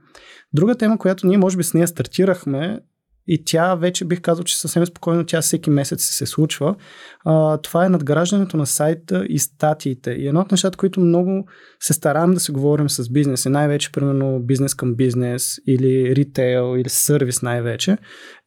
Друга 0.53 0.75
тема, 0.75 0.99
която 0.99 1.27
ние 1.27 1.39
може 1.39 1.57
би 1.57 1.63
с 1.63 1.75
нея 1.75 1.89
стартирахме, 1.89 2.81
и 3.27 3.45
тя 3.45 3.75
вече 3.75 4.05
бих 4.05 4.21
казал, 4.21 4.45
че 4.45 4.59
съвсем 4.59 4.87
спокойно 4.87 5.27
тя 5.27 5.41
всеки 5.41 5.71
месец 5.71 6.05
се 6.05 6.27
случва. 6.27 6.77
А, 7.25 7.59
това 7.59 7.87
е 7.87 7.89
надграждането 7.89 8.57
на 8.57 8.67
сайта 8.67 9.27
и 9.29 9.39
статиите. 9.39 10.11
И 10.11 10.29
едно 10.29 10.41
от 10.41 10.51
нещата, 10.51 10.79
които 10.79 11.01
много 11.01 11.49
се 11.81 11.93
стараем 11.93 12.35
да 12.35 12.41
се 12.41 12.53
говорим 12.53 12.91
с 12.91 13.11
бизнес, 13.11 13.45
и 13.45 13.49
най-вече 13.49 13.93
примерно 13.93 14.41
бизнес 14.41 14.75
към 14.75 14.95
бизнес 14.95 15.57
или 15.67 16.17
ритейл 16.17 16.77
или 16.79 16.89
сервис 16.89 17.43
най-вече, 17.43 17.99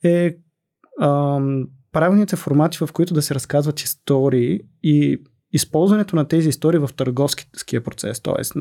е 0.03 0.35
ам, 1.01 1.67
правилните 1.91 2.35
формати, 2.35 2.77
в 2.77 2.89
които 2.93 3.13
да 3.13 3.21
се 3.21 3.35
разказват 3.35 3.79
истории 3.79 4.59
и 4.83 5.17
използването 5.51 6.15
на 6.15 6.27
тези 6.27 6.49
истории 6.49 6.79
в 6.79 6.89
търговския 6.95 7.83
процес. 7.83 8.21
Тоест, 8.21 8.53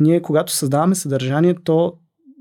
ние 0.00 0.22
когато 0.22 0.52
създаваме 0.52 0.94
съдържание, 0.94 1.54
то 1.64 1.92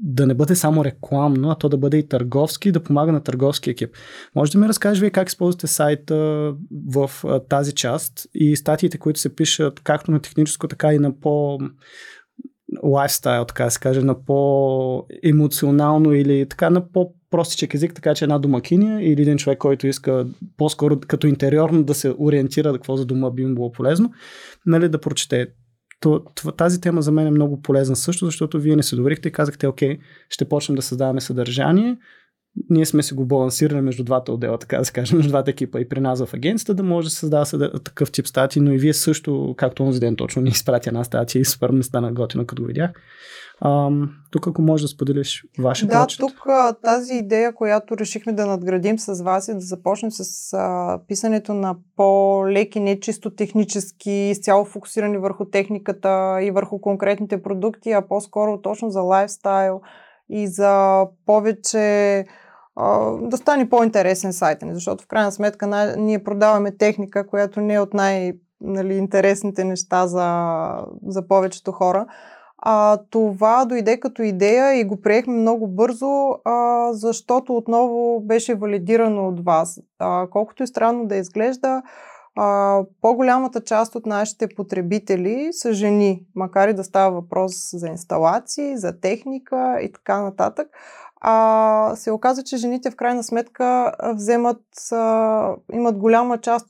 да 0.03 0.27
не 0.27 0.33
бъде 0.33 0.55
само 0.55 0.85
рекламно, 0.85 1.49
а 1.49 1.55
то 1.55 1.69
да 1.69 1.77
бъде 1.77 1.97
и 1.97 2.07
търговски 2.07 2.71
да 2.71 2.83
помага 2.83 3.11
на 3.11 3.23
търговски 3.23 3.69
екип. 3.69 3.89
Може 4.35 4.51
да 4.51 4.57
ми 4.57 4.67
разкажеш 4.67 5.01
вие 5.01 5.09
как 5.09 5.29
използвате 5.29 5.67
сайта 5.67 6.15
в 6.87 7.11
тази 7.49 7.73
част 7.73 8.27
и 8.33 8.55
статиите, 8.55 8.97
които 8.97 9.19
се 9.19 9.35
пишат 9.35 9.79
както 9.79 10.11
на 10.11 10.19
техническо, 10.19 10.67
така 10.67 10.93
и 10.93 10.99
на 10.99 11.19
по 11.19 11.59
лайфстайл, 12.83 13.45
така 13.45 13.65
да 13.65 13.71
се 13.71 13.79
каже, 13.79 14.01
на 14.01 14.25
по-емоционално 14.25 16.13
или 16.13 16.45
така 16.49 16.69
на 16.69 16.91
по 16.91 17.13
простичък 17.29 17.73
език, 17.73 17.93
така 17.93 18.15
че 18.15 18.25
една 18.25 18.39
домакиня 18.39 19.03
или 19.03 19.21
един 19.21 19.37
човек, 19.37 19.57
който 19.57 19.87
иска 19.87 20.27
по-скоро 20.57 20.99
като 20.99 21.27
интериорно 21.27 21.83
да 21.83 21.93
се 21.93 22.13
ориентира 22.19 22.73
какво 22.73 22.97
за 22.97 23.05
дома 23.05 23.29
би 23.29 23.41
им 23.41 23.55
било 23.55 23.71
полезно, 23.71 24.11
нали, 24.65 24.89
да 24.89 25.01
прочете. 25.01 25.47
Тази 26.57 26.81
тема 26.81 27.01
за 27.01 27.11
мен 27.11 27.27
е 27.27 27.31
много 27.31 27.61
полезна 27.61 27.95
също, 27.95 28.25
защото 28.25 28.59
вие 28.59 28.75
не 28.75 28.83
се 28.83 28.95
доверихте 28.95 29.29
и 29.29 29.31
казахте, 29.31 29.67
окей, 29.67 29.99
ще 30.29 30.49
почнем 30.49 30.75
да 30.75 30.81
създаваме 30.81 31.21
съдържание, 31.21 31.97
ние 32.69 32.85
сме 32.85 33.03
се 33.03 33.15
го 33.15 33.25
балансирали 33.25 33.81
между 33.81 34.03
двата 34.03 34.31
отдела, 34.31 34.57
така 34.57 34.77
да 34.77 34.85
се 34.85 34.91
каже, 34.91 35.15
между 35.15 35.29
двата 35.29 35.51
екипа 35.51 35.79
и 35.79 35.89
при 35.89 35.99
нас 35.99 36.25
в 36.25 36.33
агенцията 36.33 36.73
да 36.73 36.83
може 36.83 37.07
да 37.07 37.11
създава 37.11 37.71
такъв 37.79 38.11
тип 38.11 38.27
статии, 38.27 38.61
но 38.61 38.73
и 38.73 38.77
вие 38.77 38.93
също, 38.93 39.55
както 39.57 39.83
онзи 39.83 39.99
ден 39.99 40.15
точно 40.15 40.41
ни 40.41 40.49
изпрати 40.49 40.89
една 40.89 41.03
статия 41.03 41.39
и 41.39 41.45
супер 41.45 41.69
ми 41.69 41.83
стана 41.83 42.13
готина, 42.13 42.45
като 42.45 42.61
го 42.61 42.67
видях. 42.67 42.91
Ам, 43.65 44.09
тук 44.31 44.47
ако 44.47 44.61
можеш 44.61 44.81
да 44.81 44.87
споделиш 44.87 45.45
вашия 45.59 45.87
Да, 45.87 46.01
прочет. 46.01 46.19
тук 46.19 46.47
тази 46.83 47.13
идея, 47.13 47.55
която 47.55 47.97
решихме 47.97 48.33
да 48.33 48.45
надградим 48.45 48.99
с 48.99 49.23
вас 49.23 49.47
и 49.47 49.53
да 49.53 49.59
започнем 49.59 50.11
с 50.11 50.53
а, 50.53 50.99
писането 51.07 51.53
на 51.53 51.75
по-леки, 51.95 52.79
не 52.79 52.99
чисто 52.99 53.35
технически, 53.35 54.11
изцяло 54.11 54.65
фокусирани 54.65 55.17
върху 55.17 55.45
техниката 55.45 56.39
и 56.41 56.51
върху 56.51 56.81
конкретните 56.81 57.41
продукти, 57.41 57.91
а 57.91 58.01
по-скоро 58.01 58.61
точно 58.61 58.89
за 58.89 59.01
лайфстайл 59.01 59.81
и 60.29 60.47
за 60.47 61.05
повече 61.25 62.25
да 63.21 63.37
стане 63.37 63.69
по-интересен 63.69 64.33
сайта 64.33 64.65
ни, 64.65 64.73
защото 64.73 65.03
в 65.03 65.07
крайна 65.07 65.31
сметка 65.31 65.95
ние 65.97 66.23
продаваме 66.23 66.77
техника, 66.77 67.27
която 67.27 67.61
не 67.61 67.73
е 67.73 67.79
от 67.79 67.93
най-интересните 67.93 69.61
нали, 69.61 69.69
неща 69.69 70.07
за, 70.07 70.85
за 71.07 71.27
повечето 71.27 71.71
хора. 71.71 72.05
А, 72.61 72.97
това 73.09 73.65
дойде 73.65 73.99
като 73.99 74.21
идея 74.21 74.73
и 74.73 74.83
го 74.83 75.01
приехме 75.01 75.33
много 75.33 75.67
бързо, 75.67 76.29
а, 76.45 76.89
защото 76.93 77.57
отново 77.57 78.21
беше 78.21 78.55
валидирано 78.55 79.27
от 79.27 79.45
вас. 79.45 79.79
А, 79.99 80.27
колкото 80.31 80.63
и 80.63 80.67
странно 80.67 81.05
да 81.05 81.15
изглежда, 81.15 81.81
а, 82.35 82.79
по-голямата 83.01 83.61
част 83.61 83.95
от 83.95 84.05
нашите 84.05 84.47
потребители 84.47 85.49
са 85.51 85.73
жени, 85.73 86.25
макар 86.35 86.67
и 86.67 86.73
да 86.73 86.83
става 86.83 87.11
въпрос 87.11 87.51
за 87.73 87.87
инсталации, 87.87 88.77
за 88.77 88.99
техника 88.99 89.79
и 89.81 89.91
така 89.91 90.21
нататък. 90.21 90.67
А, 91.21 91.95
се 91.95 92.11
оказа, 92.11 92.43
че 92.43 92.57
жените 92.57 92.91
в 92.91 92.95
крайна 92.95 93.23
сметка 93.23 93.93
вземат, 94.15 94.61
а, 94.91 95.55
имат 95.73 95.97
голяма 95.97 96.37
част 96.37 96.67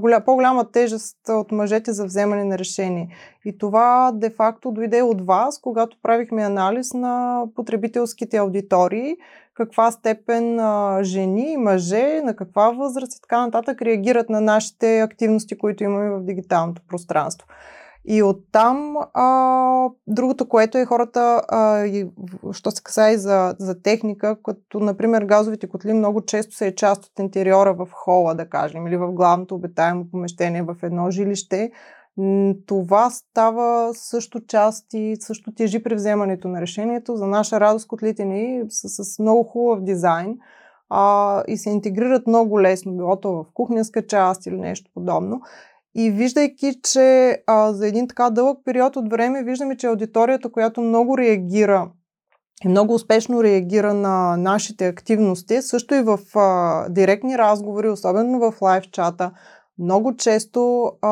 голя, 0.00 0.22
по-голяма 0.24 0.70
тежест 0.70 1.16
от 1.28 1.52
мъжете 1.52 1.92
за 1.92 2.04
вземане 2.04 2.44
на 2.44 2.58
решение. 2.58 3.08
И 3.44 3.58
това 3.58 4.12
де-факто 4.14 4.72
дойде 4.72 5.02
от 5.02 5.26
вас, 5.26 5.60
когато 5.60 5.96
правихме 6.02 6.42
анализ 6.42 6.94
на 6.94 7.42
потребителските 7.54 8.36
аудитории, 8.36 9.16
каква 9.54 9.90
степен 9.90 10.60
а, 10.60 10.98
жени 11.02 11.52
и 11.52 11.56
мъже, 11.56 12.20
на 12.24 12.36
каква 12.36 12.70
възраст 12.70 13.14
и 13.14 13.20
така 13.20 13.40
нататък 13.40 13.82
реагират 13.82 14.28
на 14.28 14.40
нашите 14.40 15.00
активности, 15.00 15.58
които 15.58 15.84
имаме 15.84 16.10
в 16.10 16.20
дигиталното 16.20 16.82
пространство. 16.88 17.48
И 18.08 18.22
оттам 18.22 18.96
а, 19.14 19.88
другото, 20.06 20.48
което 20.48 20.78
е 20.78 20.84
хората, 20.84 21.42
а, 21.48 21.84
и, 21.84 22.08
що 22.52 22.70
се 22.70 22.82
касае 22.82 23.18
за, 23.18 23.54
за 23.58 23.82
техника, 23.82 24.36
като 24.44 24.80
например 24.80 25.22
газовите 25.22 25.68
котли 25.68 25.92
много 25.92 26.20
често 26.20 26.56
са 26.56 26.66
е 26.66 26.74
част 26.74 27.04
от 27.04 27.18
интериора 27.18 27.74
в 27.74 27.88
хола, 27.92 28.34
да 28.34 28.48
кажем, 28.48 28.86
или 28.86 28.96
в 28.96 29.12
главното 29.12 29.54
обитаемо 29.54 30.10
помещение 30.10 30.62
в 30.62 30.76
едно 30.82 31.10
жилище. 31.10 31.70
Това 32.66 33.10
става 33.10 33.94
също 33.94 34.46
част 34.46 34.86
и 34.94 35.16
също 35.20 35.54
тежи 35.54 35.82
при 35.82 35.94
вземането 35.94 36.48
на 36.48 36.60
решението. 36.60 37.16
За 37.16 37.26
наша 37.26 37.60
радост 37.60 37.88
котлите 37.88 38.24
ни 38.24 38.62
са 38.68 39.04
с 39.04 39.18
много 39.18 39.42
хубав 39.42 39.82
дизайн 39.82 40.38
а, 40.90 41.42
и 41.48 41.56
се 41.56 41.70
интегрират 41.70 42.26
много 42.26 42.60
лесно, 42.60 42.96
било 42.96 43.20
то 43.20 43.32
в 43.32 43.44
кухненска 43.54 44.06
част 44.06 44.46
или 44.46 44.56
нещо 44.56 44.90
подобно. 44.94 45.40
И 45.98 46.10
виждайки, 46.10 46.80
че 46.92 47.38
а, 47.46 47.72
за 47.72 47.88
един 47.88 48.08
така 48.08 48.30
дълъг 48.30 48.58
период 48.64 48.96
от 48.96 49.10
време 49.10 49.42
виждаме, 49.42 49.76
че 49.76 49.86
аудиторията, 49.86 50.52
която 50.52 50.80
много 50.80 51.18
реагира 51.18 51.90
и 52.64 52.68
много 52.68 52.94
успешно 52.94 53.44
реагира 53.44 53.94
на 53.94 54.36
нашите 54.36 54.86
активности, 54.86 55.62
също 55.62 55.94
и 55.94 56.02
в 56.02 56.18
а, 56.34 56.88
директни 56.88 57.38
разговори, 57.38 57.88
особено 57.88 58.38
в 58.38 58.62
лайв 58.62 58.84
чата, 58.90 59.30
много 59.78 60.16
често 60.16 60.92
а, 61.02 61.10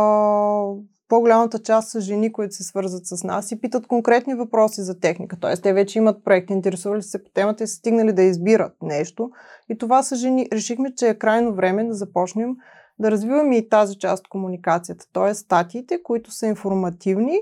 по-голямата 1.09 1.59
част 1.59 1.88
са 1.88 2.01
жени, 2.01 2.33
които 2.33 2.55
се 2.55 2.62
свързват 2.62 3.07
с 3.07 3.25
нас 3.25 3.53
и 3.53 3.61
питат 3.61 3.87
конкретни 3.87 4.35
въпроси 4.35 4.81
за 4.81 5.01
техника. 5.01 5.37
Тоест, 5.40 5.62
те 5.62 5.73
вече 5.73 5.99
имат 5.99 6.25
проект, 6.25 6.51
интересували 6.51 7.03
се 7.03 7.25
по 7.25 7.31
темата 7.31 7.64
и 7.64 7.66
са 7.66 7.75
стигнали 7.75 8.12
да 8.12 8.23
избират 8.23 8.73
нещо. 8.83 9.31
И 9.68 9.79
това 9.79 10.03
са 10.03 10.16
жени. 10.16 10.49
Решихме, 10.53 10.94
че 10.94 11.09
е 11.09 11.18
крайно 11.18 11.55
време 11.55 11.85
да 11.85 11.94
започнем 11.94 12.51
да 12.98 13.11
развиваме 13.11 13.57
и 13.57 13.68
тази 13.68 13.98
част 13.98 14.20
от 14.20 14.28
комуникацията. 14.28 15.07
Т.е. 15.12 15.35
статиите, 15.35 16.02
които 16.02 16.30
са 16.30 16.46
информативни, 16.46 17.38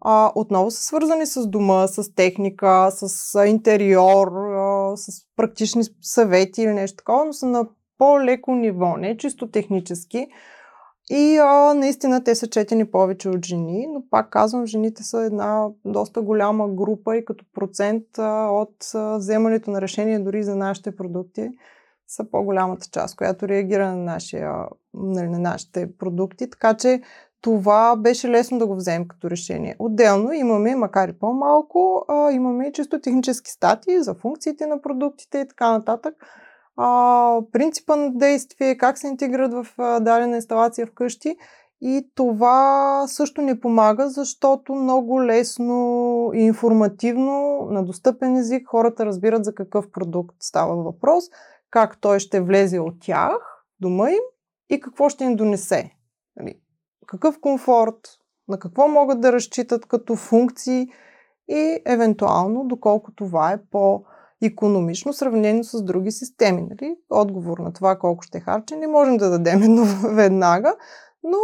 а, 0.00 0.32
отново 0.34 0.70
са 0.70 0.82
свързани 0.82 1.26
с 1.26 1.46
дома, 1.46 1.86
с 1.86 2.14
техника, 2.14 2.88
с 2.90 3.46
интериор, 3.46 4.28
а, 4.28 4.96
с 4.96 5.22
практични 5.36 5.82
съвети 6.02 6.62
или 6.62 6.72
нещо 6.72 6.96
такова, 6.96 7.24
но 7.24 7.32
са 7.32 7.46
на 7.46 7.66
по-леко 7.98 8.54
ниво, 8.54 8.96
не 8.96 9.16
чисто 9.16 9.50
технически. 9.50 10.26
И 11.10 11.38
а, 11.42 11.74
наистина 11.74 12.24
те 12.24 12.34
са 12.34 12.46
четени 12.46 12.90
повече 12.90 13.28
от 13.28 13.46
жени, 13.46 13.86
но 13.92 14.02
пак 14.10 14.30
казвам, 14.30 14.66
жените 14.66 15.02
са 15.02 15.22
една 15.22 15.66
доста 15.84 16.22
голяма 16.22 16.68
група 16.68 17.16
и 17.16 17.24
като 17.24 17.44
процент 17.54 18.04
а, 18.18 18.48
от 18.50 18.76
а, 18.94 19.16
вземането 19.18 19.70
на 19.70 19.80
решение 19.80 20.18
дори 20.18 20.42
за 20.42 20.56
нашите 20.56 20.96
продукти 20.96 21.50
са 22.08 22.30
по-голямата 22.30 22.86
част, 22.92 23.16
която 23.16 23.48
реагира 23.48 23.88
на, 23.88 23.96
нашия, 23.96 24.52
нали, 24.94 25.28
на 25.28 25.38
нашите 25.38 25.96
продукти. 25.98 26.50
Така 26.50 26.74
че 26.74 27.02
това 27.40 27.96
беше 27.96 28.28
лесно 28.28 28.58
да 28.58 28.66
го 28.66 28.76
вземем 28.76 29.08
като 29.08 29.30
решение. 29.30 29.76
Отделно 29.78 30.32
имаме, 30.32 30.76
макар 30.76 31.08
и 31.08 31.18
по-малко, 31.18 32.04
а, 32.08 32.32
имаме 32.32 32.72
чисто 32.72 33.00
технически 33.00 33.50
статии 33.50 34.02
за 34.02 34.14
функциите 34.14 34.66
на 34.66 34.82
продуктите 34.82 35.38
и 35.38 35.48
така 35.48 35.70
нататък. 35.70 36.14
А, 36.76 37.40
принципа 37.52 37.96
на 37.96 38.14
действие, 38.14 38.76
как 38.76 38.98
се 38.98 39.06
интегрират 39.06 39.52
в 39.52 39.66
а, 39.78 40.00
дадена 40.00 40.36
инсталация 40.36 40.86
вкъщи. 40.86 41.36
И 41.80 42.10
това 42.14 43.04
също 43.06 43.42
ни 43.42 43.60
помага, 43.60 44.08
защото 44.08 44.74
много 44.74 45.22
лесно 45.22 46.30
и 46.34 46.40
информативно, 46.40 47.66
на 47.70 47.84
достъпен 47.84 48.36
език, 48.36 48.68
хората 48.68 49.06
разбират 49.06 49.44
за 49.44 49.54
какъв 49.54 49.90
продукт 49.90 50.36
става 50.40 50.76
въпрос 50.76 51.24
как 51.70 52.00
той 52.00 52.20
ще 52.20 52.40
влезе 52.40 52.78
от 52.78 52.94
тях, 53.00 53.64
дома 53.80 54.10
им 54.10 54.22
и 54.70 54.80
какво 54.80 55.08
ще 55.08 55.24
им 55.24 55.36
донесе. 55.36 55.90
Нали? 56.36 56.60
Какъв 57.06 57.40
комфорт, 57.40 58.18
на 58.48 58.58
какво 58.58 58.88
могат 58.88 59.20
да 59.20 59.32
разчитат 59.32 59.86
като 59.86 60.16
функции 60.16 60.88
и 61.48 61.78
евентуално 61.86 62.64
доколко 62.64 63.14
това 63.14 63.52
е 63.52 63.62
по-економично 63.70 65.12
сравнено 65.12 65.64
с 65.64 65.82
други 65.82 66.10
системи. 66.10 66.62
Нали? 66.62 66.96
Отговор 67.10 67.58
на 67.58 67.72
това 67.72 67.98
колко 67.98 68.22
ще 68.22 68.40
харчи 68.40 68.76
не 68.76 68.86
можем 68.86 69.16
да 69.16 69.30
дадем 69.30 69.60
веднага, 70.14 70.76
но 71.22 71.38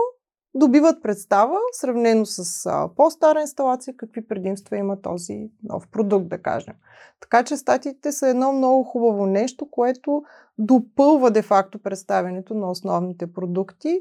добиват 0.55 1.03
представа, 1.03 1.57
сравнено 1.73 2.27
с 2.27 2.67
а, 2.67 2.89
по-стара 2.97 3.41
инсталация, 3.41 3.97
какви 3.97 4.29
предимства 4.29 4.77
има 4.77 5.03
този 5.03 5.51
нов 5.63 5.89
продукт, 5.89 6.29
да 6.29 6.43
кажем. 6.43 6.75
Така 7.21 7.45
че 7.45 7.57
статиите 7.57 8.13
са 8.13 8.29
едно 8.29 8.53
много 8.53 8.85
хубаво 8.85 9.27
нещо, 9.27 9.71
което 9.71 10.23
допълва 10.59 11.31
де-факто 11.31 11.79
представянето 11.79 12.55
на 12.55 12.71
основните 12.71 13.33
продукти 13.33 14.01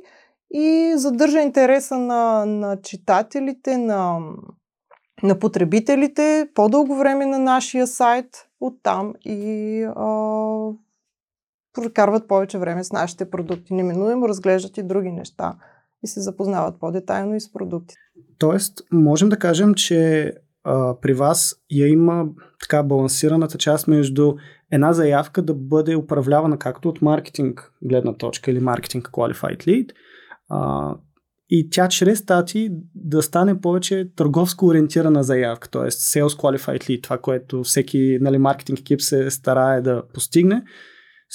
и 0.52 0.94
задържа 0.96 1.42
интереса 1.42 1.98
на, 1.98 2.46
на 2.46 2.82
читателите, 2.82 3.78
на, 3.78 4.20
на 5.24 5.40
потребителите 5.40 6.50
по-дълго 6.56 6.96
време 6.96 7.26
на 7.26 7.40
нашия 7.40 7.88
сайт 7.88 8.50
оттам 8.60 9.14
и 9.26 9.84
а, 9.84 10.18
прокарват 11.74 12.28
повече 12.28 12.58
време 12.58 12.84
с 12.84 12.92
нашите 12.92 13.30
продукти. 13.30 13.74
Неминуемо 13.74 14.28
разглеждат 14.30 14.78
и 14.78 14.84
други 14.84 15.12
неща 15.12 15.56
и 16.04 16.08
се 16.08 16.22
запознават 16.22 16.80
по-детайлно 16.80 17.36
и 17.36 17.42
с 17.42 17.52
продуктите. 17.52 18.00
Тоест, 18.38 18.82
можем 18.92 19.30
да 19.30 19.38
кажем, 19.38 19.74
че 19.74 20.32
а, 20.64 21.00
при 21.02 21.14
вас 21.14 21.56
я 21.72 21.88
има 21.88 22.26
така 22.60 22.84
балансираната 22.84 23.58
част 23.58 23.88
между 23.88 24.34
една 24.72 24.94
заявка 24.94 25.42
да 25.42 25.54
бъде 25.54 25.96
управлявана 25.96 26.58
както 26.58 26.90
от 26.90 27.02
маркетинг 27.02 27.72
гледна 27.84 28.14
точка 28.14 28.52
или 28.52 28.60
маркетинг 28.60 29.10
qualified 29.12 29.68
lead, 29.68 29.92
а, 30.50 30.96
и 31.50 31.70
тя 31.70 31.88
чрез 31.88 32.20
стати 32.20 32.70
да 32.96 33.22
стане 33.22 33.62
повече 33.62 34.12
търговско 34.16 34.66
ориентирана 34.66 35.24
заявка, 35.24 35.70
т.е. 35.70 35.82
sales 35.82 36.28
qualified 36.28 36.84
lead, 36.84 37.04
това, 37.04 37.18
което 37.18 37.64
всеки 37.64 38.18
нали, 38.22 38.38
маркетинг 38.38 38.80
екип 38.80 39.02
се 39.02 39.32
старае 39.32 39.82
да 39.82 40.04
постигне, 40.14 40.64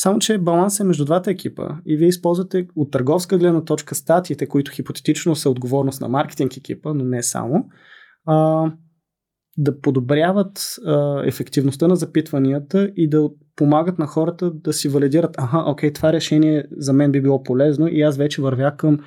само, 0.00 0.18
че 0.18 0.38
баланс 0.38 0.80
е 0.80 0.84
между 0.84 1.04
двата 1.04 1.30
екипа 1.30 1.68
и 1.86 1.96
вие 1.96 2.08
използвате 2.08 2.66
от 2.76 2.90
търговска 2.90 3.38
гледна 3.38 3.64
точка 3.64 3.94
статиите, 3.94 4.46
които 4.46 4.70
хипотетично 4.70 5.36
са 5.36 5.50
отговорност 5.50 6.00
на 6.00 6.08
маркетинг 6.08 6.56
екипа, 6.56 6.94
но 6.94 7.04
не 7.04 7.22
само. 7.22 7.64
А, 8.26 8.66
да 9.56 9.80
подобряват 9.80 10.58
а, 10.86 11.22
ефективността 11.26 11.88
на 11.88 11.96
запитванията 11.96 12.90
и 12.96 13.08
да 13.08 13.28
помагат 13.56 13.98
на 13.98 14.06
хората 14.06 14.50
да 14.50 14.72
си 14.72 14.88
валидират, 14.88 15.34
аха, 15.38 15.64
окей, 15.66 15.92
това 15.92 16.12
решение 16.12 16.64
за 16.70 16.92
мен 16.92 17.12
би 17.12 17.22
било 17.22 17.42
полезно 17.42 17.88
и 17.88 18.02
аз 18.02 18.16
вече 18.16 18.42
вървя 18.42 18.76
към 18.76 18.98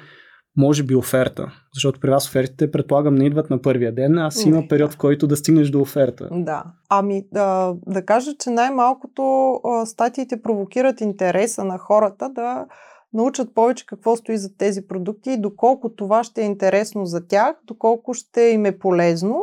може 0.58 0.84
би 0.84 0.96
оферта. 0.96 1.52
Защото 1.74 2.00
при 2.00 2.10
вас 2.10 2.28
офертите, 2.28 2.72
предполагам, 2.72 3.16
не 3.16 3.26
идват 3.26 3.50
на 3.50 3.62
първия 3.62 3.96
ден, 3.96 4.18
а 4.18 4.32
си 4.32 4.50
има 4.50 4.64
период, 4.70 4.92
в 4.94 4.98
който 4.98 5.28
да 5.28 5.38
стигнеш 5.38 5.70
до 5.70 5.82
оферта. 5.82 6.30
Да. 6.32 6.64
Ами 6.90 7.24
да, 7.32 7.74
да 7.88 8.06
кажа, 8.06 8.32
че 8.40 8.50
най-малкото 8.50 9.60
статиите 9.86 10.42
провокират 10.42 11.02
интереса 11.02 11.64
на 11.64 11.78
хората 11.78 12.30
да 12.30 12.66
научат 13.14 13.54
повече 13.56 13.86
какво 13.86 14.16
стои 14.16 14.38
за 14.38 14.58
тези 14.58 14.88
продукти 14.88 15.32
и 15.32 15.42
доколко 15.42 15.90
това 15.90 16.24
ще 16.24 16.42
е 16.42 16.46
интересно 16.46 17.06
за 17.06 17.28
тях, 17.28 17.56
доколко 17.68 18.14
ще 18.14 18.42
им 18.42 18.66
е 18.66 18.80
полезно. 18.80 19.42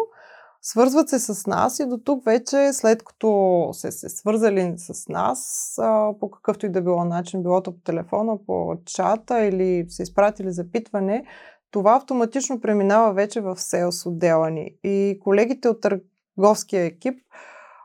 Свързват 0.62 1.08
се 1.08 1.18
с 1.18 1.46
нас 1.46 1.78
и 1.78 1.86
до 1.86 1.98
тук 1.98 2.24
вече, 2.24 2.72
след 2.72 3.02
като 3.04 3.68
се, 3.72 3.92
се 3.92 4.08
свързали 4.08 4.74
с 4.76 5.08
нас, 5.08 5.74
а, 5.78 6.12
по 6.20 6.30
какъвто 6.30 6.66
и 6.66 6.68
да 6.68 6.82
било 6.82 7.04
начин, 7.04 7.42
било 7.42 7.62
то 7.62 7.72
по 7.72 7.80
телефона, 7.80 8.38
по 8.46 8.76
чата 8.84 9.44
или 9.44 9.86
се 9.88 10.02
изпратили 10.02 10.52
запитване, 10.52 11.24
това 11.70 11.96
автоматично 11.96 12.60
преминава 12.60 13.12
вече 13.12 13.40
в 13.40 13.56
селс 13.56 14.06
отдела 14.06 14.50
ни. 14.50 14.70
И 14.84 15.18
колегите 15.24 15.68
от 15.68 15.80
търговския 15.80 16.84
екип 16.84 17.18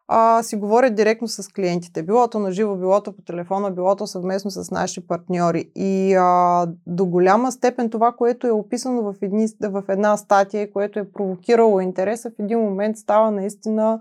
а, 0.08 0.44
си 0.44 0.56
говорят 0.56 0.96
директно 0.96 1.28
с 1.28 1.48
клиентите. 1.54 2.04
Билото 2.04 2.40
на 2.40 2.52
живо, 2.52 2.76
билото 2.76 3.16
по 3.16 3.22
телефона, 3.22 3.72
билото 3.72 4.08
съвместно 4.08 4.52
с 4.52 4.72
наши 4.72 5.08
партньори. 5.08 5.72
И 5.76 6.16
а, 6.20 6.68
до 6.88 7.06
голяма 7.06 7.52
степен 7.52 7.90
това, 7.90 8.12
което 8.12 8.48
е 8.48 8.52
описано 8.52 9.02
в, 9.02 9.16
едни, 9.22 9.48
в 9.62 9.84
една 9.90 10.18
статия, 10.18 10.72
което 10.72 11.00
е 11.00 11.12
провокирало 11.12 11.80
интереса, 11.80 12.30
в 12.30 12.44
един 12.44 12.60
момент 12.60 12.98
става 12.98 13.32
наистина 13.32 14.00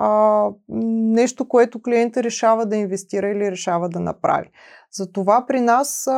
а, 0.00 0.48
нещо, 0.68 1.48
което 1.48 1.82
клиента 1.82 2.22
решава 2.22 2.66
да 2.66 2.76
инвестира 2.76 3.28
или 3.28 3.50
решава 3.50 3.88
да 3.88 4.00
направи. 4.00 4.50
Затова 4.92 5.44
при 5.46 5.60
нас 5.60 6.06
а, 6.06 6.12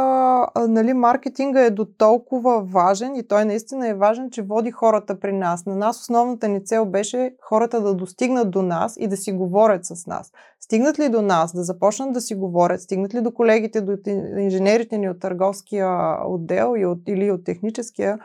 а, 0.55 0.69
нали, 0.69 0.93
маркетинга 0.93 1.61
е 1.61 1.71
до 1.71 1.85
толкова 1.85 2.63
важен 2.63 3.17
и 3.17 3.29
той 3.29 3.45
наистина 3.45 3.89
е 3.89 3.95
важен, 3.95 4.31
че 4.31 4.43
води 4.43 4.71
хората 4.71 5.21
при 5.21 5.33
нас. 5.33 5.67
На 5.67 5.77
нас 5.77 6.01
основната 6.01 6.49
ни 6.49 6.65
цел 6.65 6.87
беше 6.87 7.35
хората 7.41 7.81
да 7.81 7.95
достигнат 7.95 8.51
до 8.51 8.63
нас 8.63 8.97
и 8.99 9.09
да 9.09 9.17
си 9.17 9.33
говорят 9.33 9.85
с 9.85 10.07
нас. 10.07 10.33
Стигнат 10.61 10.99
ли 10.99 11.09
до 11.09 11.23
нас, 11.23 11.57
да 11.57 11.63
започнат 11.63 12.13
да 12.13 12.21
си 12.21 12.35
говорят, 12.35 12.81
стигнат 12.81 13.15
ли 13.15 13.21
до 13.21 13.35
колегите, 13.35 13.81
до 13.81 13.97
инженерите 14.39 14.99
ни 14.99 15.11
от 15.11 15.21
търговския 15.21 16.19
отдел 16.27 16.75
и 16.79 16.87
от, 16.87 16.99
или 17.07 17.31
от 17.31 17.45
техническия, 17.45 18.19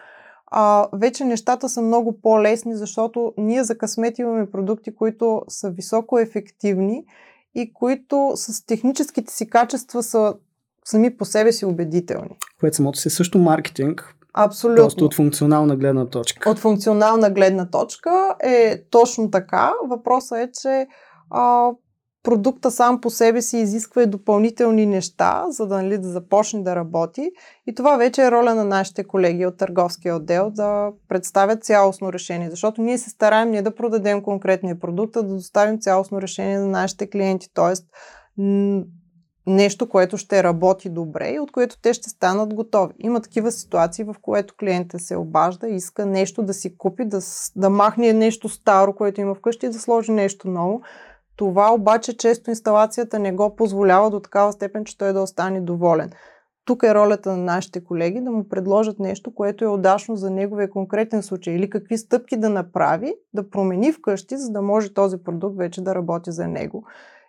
а, 0.58 0.88
вече 0.94 1.26
нещата 1.26 1.70
са 1.70 1.82
много 1.82 2.22
по-лесни, 2.22 2.76
защото 2.76 3.34
ние 3.38 3.64
за 3.64 3.78
късмет 3.78 4.20
имаме 4.20 4.52
продукти, 4.52 4.96
които 4.96 5.42
са 5.48 5.70
високо 5.70 6.20
ефективни 6.20 7.06
и 7.56 7.74
които 7.74 8.32
с 8.36 8.66
техническите 8.66 9.34
си 9.34 9.50
качества 9.50 10.04
са 10.04 10.34
сами 10.86 11.18
по 11.18 11.26
себе 11.26 11.52
си 11.52 11.66
убедителни. 11.66 12.38
Което 12.60 12.76
самото 12.76 13.00
си 13.00 13.08
е 13.08 13.12
също 13.12 13.38
маркетинг. 13.38 14.16
Абсолютно. 14.34 14.84
Просто 14.84 15.06
от 15.06 15.14
функционална 15.14 15.76
гледна 15.76 16.06
точка. 16.06 16.50
От 16.50 16.60
функционална 16.60 17.30
гледна 17.30 17.70
точка 17.70 18.36
е 18.44 18.84
точно 18.90 19.32
така. 19.32 19.74
Въпросът 19.90 20.38
е, 20.38 20.52
че 20.62 20.88
а, 21.30 21.72
продукта 22.26 22.72
сам 22.72 23.02
по 23.02 23.10
себе 23.10 23.42
си 23.42 23.58
изисква 23.58 24.04
и 24.04 24.08
допълнителни 24.08 24.86
неща, 24.86 25.46
за 25.50 25.68
да, 25.68 25.76
нали, 25.76 25.98
да 25.98 26.08
започне 26.08 26.64
да 26.64 26.76
работи. 26.76 27.32
И 27.68 27.76
това 27.76 27.98
вече 27.98 28.24
е 28.24 28.32
роля 28.32 28.56
на 28.56 28.66
нашите 28.66 29.04
колеги 29.04 29.46
от 29.46 29.58
търговския 29.58 30.16
отдел 30.16 30.50
да 30.50 30.92
представят 31.10 31.64
цялостно 31.64 32.14
решение. 32.14 32.50
Защото 32.50 32.82
ние 32.82 32.98
се 32.98 33.10
стараем 33.10 33.52
ние 33.52 33.62
да 33.62 33.76
продадем 33.76 34.22
конкретния 34.22 34.80
продукт, 34.80 35.16
а 35.16 35.24
да 35.24 35.34
доставим 35.34 35.80
цялостно 35.80 36.22
решение 36.22 36.60
на 36.60 36.68
нашите 36.68 37.10
клиенти. 37.10 37.48
Тоест, 37.54 37.86
нещо, 39.48 39.90
което 39.90 40.18
ще 40.18 40.44
работи 40.44 40.90
добре 40.90 41.32
и 41.32 41.40
от 41.40 41.52
което 41.52 41.82
те 41.82 41.94
ще 41.94 42.10
станат 42.10 42.54
готови. 42.54 42.94
Има 43.00 43.22
такива 43.22 43.52
ситуации, 43.52 44.04
в 44.04 44.16
което 44.22 44.54
клиента 44.60 45.00
се 45.00 45.18
обажда, 45.18 45.68
иска 45.68 46.06
нещо 46.06 46.44
да 46.44 46.54
си 46.54 46.78
купи, 46.78 47.06
да, 47.06 47.20
да 47.56 47.70
махне 47.70 48.14
нещо 48.14 48.50
старо, 48.50 48.96
което 48.96 49.22
има 49.22 49.36
вкъщи 49.36 49.66
и 49.66 49.70
да 49.70 49.80
сложи 49.80 50.12
нещо 50.12 50.48
ново. 50.48 50.82
Това 51.36 51.74
обаче 51.74 52.18
често 52.18 52.50
инсталацията 52.50 53.20
не 53.20 53.32
го 53.32 53.56
позволява 53.56 54.10
до 54.10 54.20
такава 54.20 54.54
степен, 54.54 54.86
че 54.86 54.98
той 54.98 55.14
да 55.14 55.22
остане 55.22 55.62
доволен. 55.62 56.12
Тук 56.66 56.84
е 56.84 56.96
ролята 56.96 57.30
на 57.30 57.38
нашите 57.38 57.84
колеги 57.84 58.22
да 58.22 58.32
му 58.32 58.50
предложат 58.50 59.00
нещо, 59.00 59.34
което 59.34 59.66
е 59.66 59.68
удачно 59.68 60.16
за 60.16 60.32
неговия 60.32 60.70
конкретен 60.70 61.24
случай 61.24 61.54
или 61.54 61.70
какви 61.70 61.98
стъпки 61.98 62.38
да 62.38 62.50
направи, 62.50 63.14
да 63.34 63.50
промени 63.50 63.92
вкъщи, 63.92 64.38
за 64.38 64.52
да 64.52 64.62
може 64.62 64.94
този 64.94 65.18
продукт 65.18 65.58
вече 65.58 65.82
да 65.82 65.96
работи 65.96 66.32
за 66.32 66.48
него. 66.48 66.86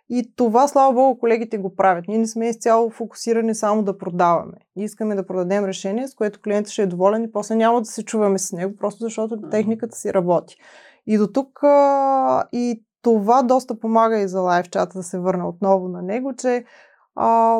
И 0.09 0.33
това, 0.35 0.67
слава 0.67 0.93
Богу, 0.93 1.19
колегите 1.19 1.57
го 1.57 1.75
правят. 1.75 2.07
Ние 2.07 2.17
не 2.17 2.27
сме 2.27 2.49
изцяло 2.49 2.89
фокусирани 2.89 3.55
само 3.55 3.83
да 3.83 3.97
продаваме. 3.97 4.57
Искаме 4.75 5.15
да 5.15 5.25
продадем 5.25 5.65
решение, 5.65 6.07
с 6.07 6.15
което 6.15 6.41
клиентът 6.41 6.71
ще 6.71 6.81
е 6.81 6.87
доволен 6.87 7.23
и 7.23 7.31
после 7.31 7.55
няма 7.55 7.81
да 7.81 7.85
се 7.85 8.05
чуваме 8.05 8.39
с 8.39 8.51
него, 8.51 8.75
просто 8.77 9.03
защото 9.03 9.41
техниката 9.51 9.95
си 9.95 10.13
работи. 10.13 10.55
И 11.07 11.17
до 11.17 11.27
тук 11.27 11.59
и 12.51 12.83
това 13.07 13.43
доста 13.43 13.79
помага 13.79 14.19
и 14.19 14.27
за 14.27 14.39
лайв 14.41 14.69
чата 14.69 14.97
да 14.97 15.03
се 15.03 15.19
върна 15.19 15.49
отново 15.49 15.87
на 15.87 16.01
него, 16.01 16.33
че 16.35 16.65
а, 17.15 17.59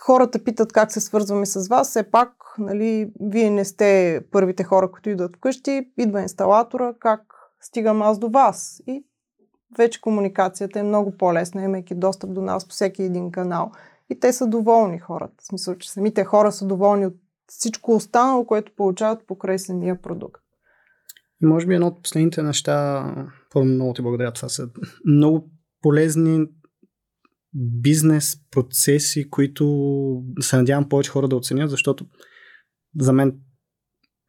хората 0.00 0.44
питат 0.44 0.72
как 0.72 0.92
се 0.92 1.00
свързваме 1.00 1.46
с 1.46 1.68
вас. 1.68 1.88
Все 1.88 2.10
пак, 2.10 2.32
нали, 2.58 3.12
вие 3.20 3.50
не 3.50 3.64
сте 3.64 4.20
първите 4.32 4.64
хора, 4.64 4.92
които 4.92 5.10
идват 5.10 5.36
вкъщи, 5.36 5.90
идва 5.98 6.22
инсталатора, 6.22 6.94
как 7.00 7.20
стигам 7.60 8.02
аз 8.02 8.18
до 8.18 8.28
вас. 8.28 8.82
И 8.86 9.04
вече 9.78 10.00
комуникацията 10.00 10.80
е 10.80 10.82
много 10.82 11.16
по-лесна, 11.18 11.62
имайки 11.62 11.94
достъп 11.94 12.32
до 12.32 12.42
нас 12.42 12.68
по 12.68 12.72
всеки 12.72 13.02
един 13.02 13.30
канал. 13.30 13.72
И 14.10 14.20
те 14.20 14.32
са 14.32 14.46
доволни 14.46 14.98
хората. 14.98 15.34
В 15.38 15.46
смисъл, 15.46 15.74
че 15.74 15.90
самите 15.90 16.24
хора 16.24 16.52
са 16.52 16.66
доволни 16.66 17.06
от 17.06 17.14
всичко 17.46 17.92
останало, 17.92 18.46
което 18.46 18.72
получават 18.76 19.26
покрай 19.26 19.58
самия 19.58 20.02
продукт. 20.02 20.42
Може 21.42 21.66
би 21.66 21.74
едно 21.74 21.86
от 21.86 22.02
последните 22.02 22.42
неща, 22.42 23.06
първо 23.56 23.68
много 23.68 23.92
ти 23.92 24.02
благодаря, 24.02 24.32
това 24.32 24.48
са 24.48 24.68
много 25.06 25.50
полезни 25.82 26.46
бизнес 27.54 28.36
процеси, 28.50 29.30
които 29.30 29.64
се 30.40 30.56
надявам 30.56 30.88
повече 30.88 31.10
хора 31.10 31.28
да 31.28 31.36
оценят, 31.36 31.70
защото 31.70 32.06
за 32.98 33.12
мен 33.12 33.38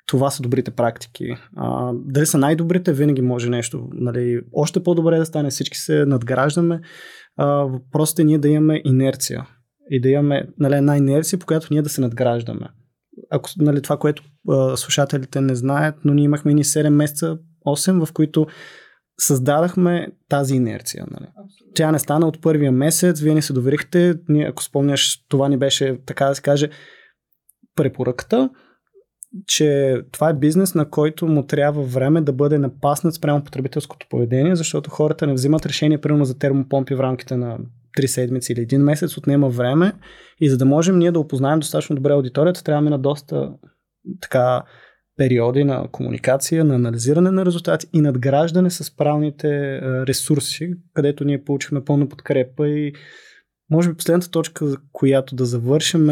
това 0.06 0.32
са 0.32 0.42
добрите 0.42 0.72
практики. 0.72 1.36
А, 1.56 1.94
дали 1.96 2.26
са 2.26 2.38
най-добрите, 2.38 2.94
винаги 2.94 3.22
може 3.22 3.50
нещо. 3.50 3.90
Нали, 3.94 4.42
още 4.54 4.84
по-добре 4.84 5.18
да 5.18 5.26
стане, 5.26 5.50
всички 5.50 5.78
се 5.78 6.06
надграждаме. 6.06 6.82
А, 7.38 7.46
въпросът 7.46 8.20
е 8.20 8.24
ние 8.24 8.38
да 8.38 8.48
имаме 8.48 8.82
инерция. 8.86 9.48
И 9.90 10.02
да 10.02 10.10
имаме 10.10 10.48
нали, 10.60 10.76
една 10.76 10.98
инерция, 10.98 11.40
по 11.40 11.46
която 11.46 11.68
ние 11.72 11.82
да 11.82 11.90
се 11.90 12.02
надграждаме. 12.02 12.68
Ако 13.32 13.50
нали, 13.58 13.82
това, 13.82 13.98
което 13.98 14.24
а, 14.50 14.78
слушателите 14.78 15.42
не 15.42 15.56
знаят, 15.56 15.96
но 16.06 16.14
ние 16.14 16.26
имахме 16.26 16.54
ни 16.54 16.64
7 16.64 16.90
месеца, 16.90 17.38
8, 17.66 18.06
в 18.06 18.14
които 18.14 18.48
създадахме 19.20 20.08
тази 20.30 20.56
инерция. 20.56 21.06
Нали. 21.12 21.30
Тя 21.76 21.92
не 21.92 22.00
стана 22.00 22.28
от 22.28 22.42
първия 22.42 22.72
месец, 22.72 23.20
вие 23.20 23.34
ни 23.34 23.42
се 23.42 23.54
доверихте, 23.54 24.16
ние, 24.30 24.48
ако 24.48 24.64
спомняш, 24.64 25.26
това 25.30 25.50
ни 25.50 25.58
беше, 25.58 26.00
така 26.06 26.26
да 26.26 26.36
се 26.36 26.42
каже, 26.42 26.70
препоръката 27.76 28.50
че 29.46 30.02
това 30.12 30.30
е 30.30 30.34
бизнес, 30.34 30.76
на 30.76 30.90
който 30.90 31.28
му 31.28 31.46
трябва 31.46 31.84
време 31.84 32.22
да 32.22 32.34
бъде 32.34 32.58
напаснат 32.58 33.14
спрямо 33.14 33.44
потребителското 33.44 34.08
поведение, 34.10 34.56
защото 34.56 34.90
хората 34.90 35.28
не 35.28 35.34
взимат 35.34 35.66
решение, 35.66 36.02
примерно 36.02 36.26
за 36.26 36.40
термопомпи 36.40 36.96
в 36.96 37.00
рамките 37.00 37.38
на 37.38 37.58
3 37.98 38.06
седмици 38.06 38.54
или 38.54 38.62
един 38.62 38.82
месец, 38.82 39.18
отнема 39.18 39.50
време 39.50 39.94
и 40.42 40.50
за 40.50 40.58
да 40.58 40.66
можем 40.66 41.00
ние 41.00 41.12
да 41.12 41.20
опознаем 41.20 41.60
достатъчно 41.60 41.96
добре 41.96 42.12
аудиторията, 42.14 42.64
трябва 42.64 42.90
на 42.90 43.00
доста 43.00 43.54
така 44.22 44.64
периоди 45.18 45.64
на 45.64 45.88
комуникация, 45.92 46.66
на 46.66 46.76
анализиране 46.76 47.32
на 47.32 47.46
резултати 47.46 47.88
и 47.94 48.02
надграждане 48.02 48.70
с 48.70 48.96
правилните 48.96 49.82
ресурси, 49.82 50.74
където 50.94 51.24
ние 51.24 51.44
получихме 51.44 51.86
пълна 51.86 52.10
подкрепа 52.10 52.70
и 52.70 52.94
може 53.72 53.90
би 53.90 53.98
последната 53.98 54.32
точка, 54.32 54.66
която 54.92 55.36
да 55.36 55.46
завършим 55.46 56.10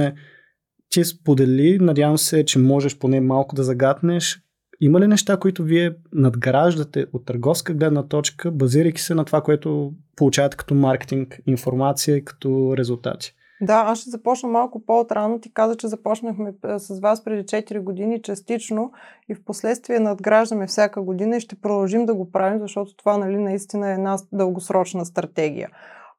ти 0.90 1.04
сподели, 1.04 1.80
надявам 1.80 2.18
се, 2.18 2.46
че 2.46 2.60
можеш 2.60 2.98
поне 2.98 3.22
малко 3.22 3.56
да 3.56 3.64
загатнеш. 3.64 4.40
Има 4.82 5.00
ли 5.00 5.08
неща, 5.08 5.38
които 5.38 5.64
вие 5.64 5.92
надграждате 6.14 7.06
от 7.14 7.26
търговска 7.26 7.74
гледна 7.74 8.08
точка, 8.08 8.52
базирайки 8.52 9.02
се 9.02 9.16
на 9.16 9.26
това, 9.26 9.42
което 9.42 9.94
получавате 10.16 10.58
като 10.58 10.76
маркетинг 10.76 11.40
информация 11.48 12.18
и 12.18 12.26
като 12.26 12.78
резултати? 12.78 13.35
Да, 13.62 13.84
аз 13.88 14.00
ще 14.00 14.10
започна 14.10 14.50
малко 14.50 14.86
по-отрано. 14.86 15.40
Ти 15.40 15.54
каза, 15.54 15.76
че 15.76 15.88
започнахме 15.88 16.54
с 16.78 17.00
вас 17.00 17.24
преди 17.24 17.44
4 17.44 17.84
години 17.84 18.22
частично 18.22 18.92
и 19.30 19.36
в 19.36 19.46
последствие 19.46 20.00
надграждаме 20.00 20.68
всяка 20.68 21.02
година 21.02 21.38
и 21.38 21.42
ще 21.42 21.56
продължим 21.56 22.06
да 22.06 22.16
го 22.16 22.32
правим, 22.32 22.60
защото 22.60 22.96
това 22.96 23.18
нали, 23.18 23.38
наистина 23.38 23.90
е 23.90 23.94
една 23.94 24.18
дългосрочна 24.32 25.06
стратегия. 25.06 25.70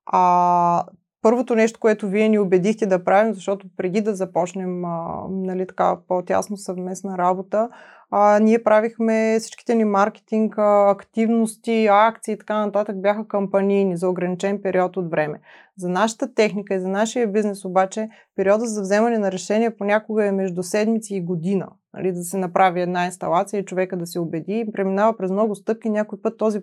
А 0.07 0.85
първото 1.27 1.55
нещо, 1.55 1.81
което 1.81 2.09
вие 2.09 2.29
ни 2.29 2.39
убедихте 2.39 2.87
да 2.87 3.05
правим, 3.05 3.35
защото 3.35 3.67
преди 3.77 4.01
да 4.01 4.15
започнем 4.15 4.85
а, 4.85 5.25
нали, 5.31 5.67
така, 5.67 5.97
по-тясно 6.09 6.57
съвместна 6.57 7.19
работа, 7.19 7.69
а, 8.11 8.39
ние 8.39 8.63
правихме 8.63 9.37
всичките 9.41 9.75
ни 9.75 9.85
маркетинг, 9.85 10.59
а, 10.59 10.91
активности, 10.91 11.89
акции 11.91 12.35
и 12.35 12.39
така 12.39 12.67
нататък 12.67 13.01
бяха 13.01 13.29
кампанийни 13.29 13.97
за 13.97 14.09
ограничен 14.09 14.63
период 14.63 14.97
от 14.97 15.11
време. 15.11 15.41
За 15.77 15.89
нашата 15.89 16.35
техника 16.35 16.75
и 16.75 16.81
за 16.81 16.89
нашия 16.89 17.33
бизнес 17.33 17.65
обаче 17.65 18.09
периода 18.37 18.67
за 18.67 18.81
вземане 18.81 19.19
на 19.19 19.33
решение 19.33 19.77
понякога 19.77 20.27
е 20.27 20.33
между 20.33 20.63
седмици 20.63 21.15
и 21.15 21.21
година. 21.21 21.69
Нали, 21.95 22.13
да 22.13 22.23
се 22.23 22.39
направи 22.39 22.81
една 22.81 23.05
инсталация 23.05 23.61
и 23.61 23.65
човека 23.65 23.97
да 23.97 24.07
се 24.07 24.19
убеди. 24.19 24.67
Преминава 24.73 25.17
през 25.17 25.31
много 25.31 25.55
стъпки, 25.55 25.91
някой 25.91 26.23
път 26.23 26.39
този, 26.39 26.61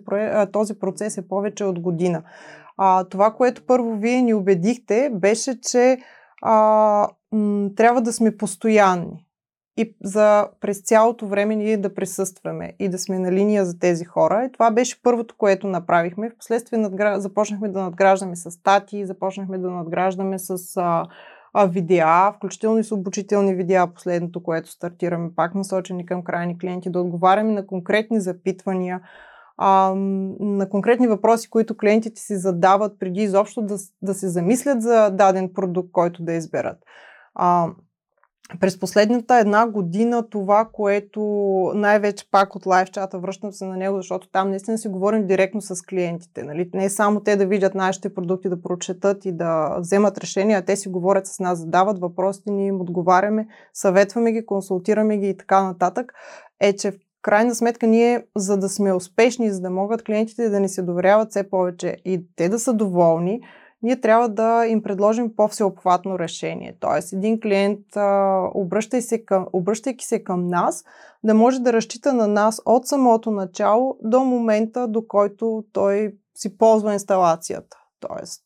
този 0.52 0.78
процес 0.78 1.18
е 1.18 1.28
повече 1.28 1.64
от 1.64 1.80
година. 1.80 2.22
А, 2.76 3.04
това, 3.04 3.30
което 3.30 3.66
първо 3.66 3.94
вие 3.96 4.22
ни 4.22 4.34
убедихте, 4.34 5.10
беше, 5.14 5.60
че 5.60 5.98
а, 6.42 7.08
м- 7.32 7.70
трябва 7.76 8.02
да 8.02 8.12
сме 8.12 8.36
постоянни 8.36 9.26
и 9.76 9.96
за 10.04 10.48
през 10.60 10.82
цялото 10.82 11.26
време 11.26 11.56
ние 11.56 11.76
да 11.76 11.94
присъстваме 11.94 12.72
и 12.78 12.88
да 12.88 12.98
сме 12.98 13.18
на 13.18 13.32
линия 13.32 13.64
за 13.64 13.78
тези 13.78 14.04
хора. 14.04 14.44
И 14.44 14.52
това 14.52 14.70
беше 14.70 15.02
първото, 15.02 15.34
което 15.38 15.66
направихме. 15.66 16.30
Впоследствие 16.30 16.78
надгра... 16.78 17.20
започнахме 17.20 17.68
да 17.68 17.82
надграждаме 17.82 18.36
с 18.36 18.50
статии, 18.50 19.06
започнахме 19.06 19.58
да 19.58 19.70
надграждаме 19.70 20.38
с 20.38 20.76
а, 20.76 21.04
а, 21.52 21.66
видеа, 21.66 22.32
включително 22.36 22.78
и 22.78 22.84
с 22.84 22.92
обучителни 22.92 23.54
видеа, 23.54 23.86
последното, 23.94 24.42
което 24.42 24.70
стартираме, 24.70 25.30
пак 25.36 25.54
насочени 25.54 26.06
към 26.06 26.24
крайни 26.24 26.58
клиенти, 26.58 26.90
да 26.90 27.00
отговаряме 27.00 27.52
на 27.52 27.66
конкретни 27.66 28.20
запитвания, 28.20 29.00
а, 29.56 29.94
на 30.40 30.68
конкретни 30.68 31.06
въпроси, 31.06 31.50
които 31.50 31.76
клиентите 31.76 32.20
си 32.20 32.36
задават 32.36 32.98
преди 32.98 33.22
изобщо 33.22 33.62
да, 33.62 33.76
да 34.02 34.14
се 34.14 34.28
замислят 34.28 34.82
за 34.82 35.10
даден 35.10 35.50
продукт, 35.54 35.92
който 35.92 36.22
да 36.22 36.32
изберат. 36.32 36.78
А, 37.34 37.68
през 38.60 38.80
последната 38.80 39.38
една 39.38 39.66
година 39.66 40.28
това, 40.30 40.68
което 40.72 41.20
най-вече 41.74 42.30
пак 42.30 42.56
от 42.56 42.66
лайв 42.66 42.90
чата, 42.90 43.18
връщам 43.18 43.52
се 43.52 43.64
на 43.64 43.76
него, 43.76 43.96
защото 43.96 44.28
там 44.28 44.50
наистина 44.50 44.78
си 44.78 44.88
говорим 44.88 45.26
директно 45.26 45.60
с 45.60 45.82
клиентите. 45.82 46.42
Нали? 46.42 46.70
Не 46.74 46.90
само 46.90 47.20
те 47.20 47.36
да 47.36 47.46
видят 47.46 47.74
нашите 47.74 48.14
продукти, 48.14 48.48
да 48.48 48.62
прочетат 48.62 49.24
и 49.24 49.32
да 49.32 49.76
вземат 49.78 50.18
решения, 50.18 50.58
а 50.58 50.64
те 50.64 50.76
си 50.76 50.88
говорят 50.88 51.26
с 51.26 51.40
нас, 51.40 51.58
задават 51.58 51.98
въпросите, 52.00 52.50
ние 52.50 52.66
им 52.66 52.80
отговаряме, 52.80 53.46
съветваме 53.74 54.32
ги, 54.32 54.46
консултираме 54.46 55.18
ги 55.18 55.28
и 55.28 55.36
така 55.36 55.62
нататък. 55.62 56.12
Е, 56.60 56.72
че 56.72 56.92
крайна 57.24 57.54
сметка 57.54 57.86
ние, 57.86 58.26
за 58.36 58.56
да 58.56 58.68
сме 58.68 58.92
успешни, 58.92 59.50
за 59.50 59.60
да 59.60 59.70
могат 59.70 60.04
клиентите 60.04 60.48
да 60.48 60.60
ни 60.60 60.68
се 60.68 60.82
доверяват 60.82 61.30
все 61.30 61.50
повече 61.50 61.96
и 62.04 62.26
те 62.36 62.48
да 62.48 62.58
са 62.58 62.72
доволни, 62.72 63.40
ние 63.82 64.00
трябва 64.00 64.28
да 64.28 64.66
им 64.66 64.82
предложим 64.82 65.36
по-всеобхватно 65.36 66.18
решение. 66.18 66.76
Тоест, 66.80 67.12
един 67.12 67.40
клиент, 67.40 67.80
обръщай 68.54 69.02
се 69.02 69.24
към, 69.24 69.46
обръщайки 69.52 70.04
се 70.04 70.24
към 70.24 70.48
нас, 70.48 70.84
да 71.24 71.34
може 71.34 71.60
да 71.60 71.72
разчита 71.72 72.12
на 72.12 72.28
нас 72.28 72.62
от 72.66 72.86
самото 72.86 73.30
начало 73.30 73.96
до 74.02 74.24
момента, 74.24 74.88
до 74.88 75.06
който 75.06 75.64
той 75.72 76.14
си 76.34 76.58
ползва 76.58 76.92
инсталацията. 76.92 77.76
Тоест, 78.00 78.42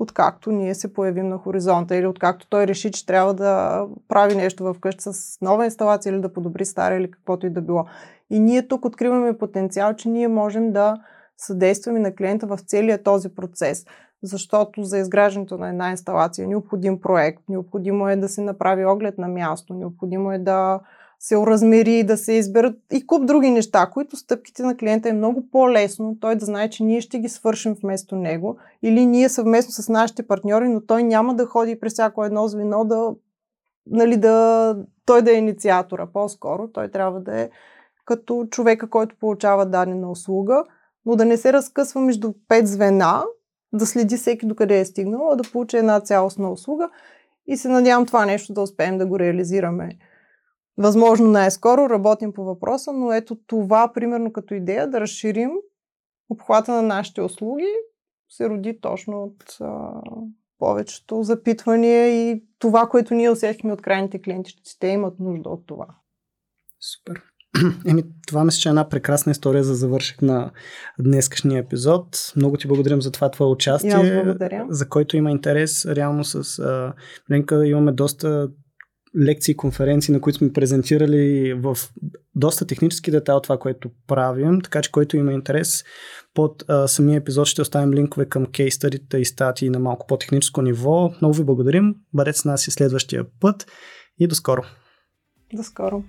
откакто 0.00 0.52
ние 0.52 0.74
се 0.74 0.94
появим 0.94 1.28
на 1.28 1.38
хоризонта 1.38 1.96
или 1.96 2.06
откакто 2.06 2.46
той 2.48 2.66
реши, 2.66 2.90
че 2.90 3.06
трябва 3.06 3.34
да 3.34 3.84
прави 4.08 4.34
нещо 4.34 4.64
в 4.64 4.76
къща 4.80 5.12
с 5.12 5.40
нова 5.40 5.64
инсталация 5.64 6.10
или 6.12 6.20
да 6.20 6.32
подобри 6.32 6.64
стара 6.64 6.94
или 6.94 7.10
каквото 7.10 7.46
и 7.46 7.50
да 7.50 7.60
било. 7.60 7.84
И 8.30 8.38
ние 8.38 8.68
тук 8.68 8.84
откриваме 8.84 9.38
потенциал, 9.38 9.94
че 9.94 10.08
ние 10.08 10.28
можем 10.28 10.72
да 10.72 10.96
съдействаме 11.36 11.98
на 11.98 12.14
клиента 12.14 12.46
в 12.46 12.58
целия 12.58 13.02
този 13.02 13.28
процес 13.28 13.84
защото 14.22 14.84
за 14.84 14.98
изграждането 14.98 15.58
на 15.58 15.68
една 15.68 15.90
инсталация 15.90 16.44
е 16.44 16.48
необходим 16.48 17.00
проект, 17.00 17.42
необходимо 17.48 18.08
е 18.08 18.16
да 18.16 18.28
се 18.28 18.40
направи 18.40 18.84
оглед 18.84 19.18
на 19.18 19.28
място, 19.28 19.74
необходимо 19.74 20.32
е 20.32 20.38
да 20.38 20.80
се 21.22 21.36
оразмери, 21.36 22.04
да 22.04 22.16
се 22.16 22.32
изберат 22.32 22.76
и 22.92 23.06
куп 23.06 23.26
други 23.26 23.50
неща, 23.50 23.90
които 23.92 24.16
стъпките 24.16 24.62
на 24.62 24.76
клиента 24.76 25.08
е 25.08 25.12
много 25.12 25.48
по-лесно 25.52 26.16
той 26.20 26.36
да 26.36 26.44
знае, 26.44 26.70
че 26.70 26.84
ние 26.84 27.00
ще 27.00 27.18
ги 27.18 27.28
свършим 27.28 27.74
вместо 27.82 28.16
него 28.16 28.56
или 28.82 29.06
ние 29.06 29.28
съвместно 29.28 29.72
с 29.72 29.88
нашите 29.88 30.26
партньори, 30.26 30.68
но 30.68 30.80
той 30.80 31.02
няма 31.02 31.34
да 31.34 31.46
ходи 31.46 31.80
през 31.80 31.92
всяко 31.92 32.24
едно 32.24 32.48
звено 32.48 32.84
да, 32.84 33.10
нали, 33.86 34.16
да 34.16 34.76
той 35.06 35.22
да 35.22 35.30
е 35.30 35.34
инициатора. 35.34 36.06
По-скоро 36.06 36.68
той 36.68 36.88
трябва 36.88 37.20
да 37.20 37.40
е 37.40 37.50
като 38.04 38.46
човека, 38.50 38.90
който 38.90 39.16
получава 39.20 39.66
дадена 39.66 40.10
услуга, 40.10 40.64
но 41.06 41.16
да 41.16 41.24
не 41.24 41.36
се 41.36 41.52
разкъсва 41.52 42.00
между 42.00 42.32
пет 42.48 42.68
звена, 42.68 43.24
да 43.72 43.86
следи 43.86 44.16
всеки 44.16 44.46
докъде 44.46 44.80
е 44.80 44.84
стигнал, 44.84 45.30
а 45.30 45.36
да 45.36 45.50
получи 45.52 45.76
една 45.76 46.00
цялостна 46.00 46.52
услуга 46.52 46.90
и 47.46 47.56
се 47.56 47.68
надявам 47.68 48.06
това 48.06 48.26
нещо 48.26 48.52
да 48.52 48.62
успеем 48.62 48.98
да 48.98 49.06
го 49.06 49.18
реализираме. 49.18 49.98
Възможно 50.80 51.28
най-скоро 51.28 51.90
работим 51.90 52.32
по 52.32 52.44
въпроса, 52.44 52.92
но 52.92 53.12
ето 53.12 53.38
това, 53.46 53.92
примерно 53.92 54.32
като 54.32 54.54
идея, 54.54 54.90
да 54.90 55.00
разширим 55.00 55.50
обхвата 56.30 56.72
на 56.72 56.82
нашите 56.82 57.22
услуги, 57.22 57.72
се 58.28 58.48
роди 58.48 58.80
точно 58.80 59.22
от 59.22 59.56
а, 59.60 59.90
повечето 60.58 61.22
запитвания 61.22 62.08
и 62.08 62.44
това, 62.58 62.88
което 62.88 63.14
ние 63.14 63.30
усетихме 63.30 63.72
от 63.72 63.82
крайните 63.82 64.22
клиенти, 64.22 64.52
че 64.64 64.78
те 64.78 64.86
имат 64.86 65.20
нужда 65.20 65.48
от 65.48 65.66
това. 65.66 65.86
Супер. 66.80 67.22
Еми, 67.86 68.02
това 68.26 68.44
мисля, 68.44 68.60
че 68.60 68.68
е 68.68 68.70
една 68.70 68.88
прекрасна 68.88 69.32
история 69.32 69.64
за 69.64 69.74
завърших 69.74 70.22
на 70.22 70.50
днескашния 70.98 71.58
епизод. 71.58 72.32
Много 72.36 72.56
ти 72.56 72.68
благодарим 72.68 73.02
за 73.02 73.10
това 73.10 73.30
твое 73.30 73.50
участие, 73.50 74.34
за 74.68 74.88
който 74.88 75.16
има 75.16 75.30
интерес. 75.30 75.86
Реално 75.86 76.24
с 76.24 76.58
а, 76.58 76.92
Ленка 77.30 77.66
имаме 77.66 77.92
доста 77.92 78.50
лекции, 79.18 79.56
конференции, 79.56 80.14
на 80.14 80.20
които 80.20 80.38
сме 80.38 80.52
презентирали 80.52 81.54
в 81.54 81.78
доста 82.34 82.66
технически 82.66 83.10
детайл 83.10 83.40
това, 83.40 83.58
което 83.58 83.90
правим, 84.06 84.60
така 84.60 84.82
че 84.82 84.90
който 84.90 85.16
има 85.16 85.32
интерес, 85.32 85.84
под 86.34 86.64
а, 86.68 86.88
самия 86.88 87.16
епизод 87.16 87.46
ще 87.46 87.62
оставим 87.62 87.94
линкове 87.94 88.26
към 88.26 88.46
кейстарите 88.46 89.18
и 89.18 89.24
статии 89.24 89.70
на 89.70 89.78
малко 89.78 90.06
по-техническо 90.06 90.62
ниво. 90.62 91.12
Много 91.20 91.34
ви 91.34 91.44
благодарим, 91.44 91.94
бъдете 92.14 92.38
с 92.38 92.44
нас 92.44 92.66
и 92.66 92.70
следващия 92.70 93.24
път 93.40 93.66
и 94.18 94.26
до 94.26 94.34
скоро! 94.34 94.62
До 95.54 95.62
скоро! 95.62 96.04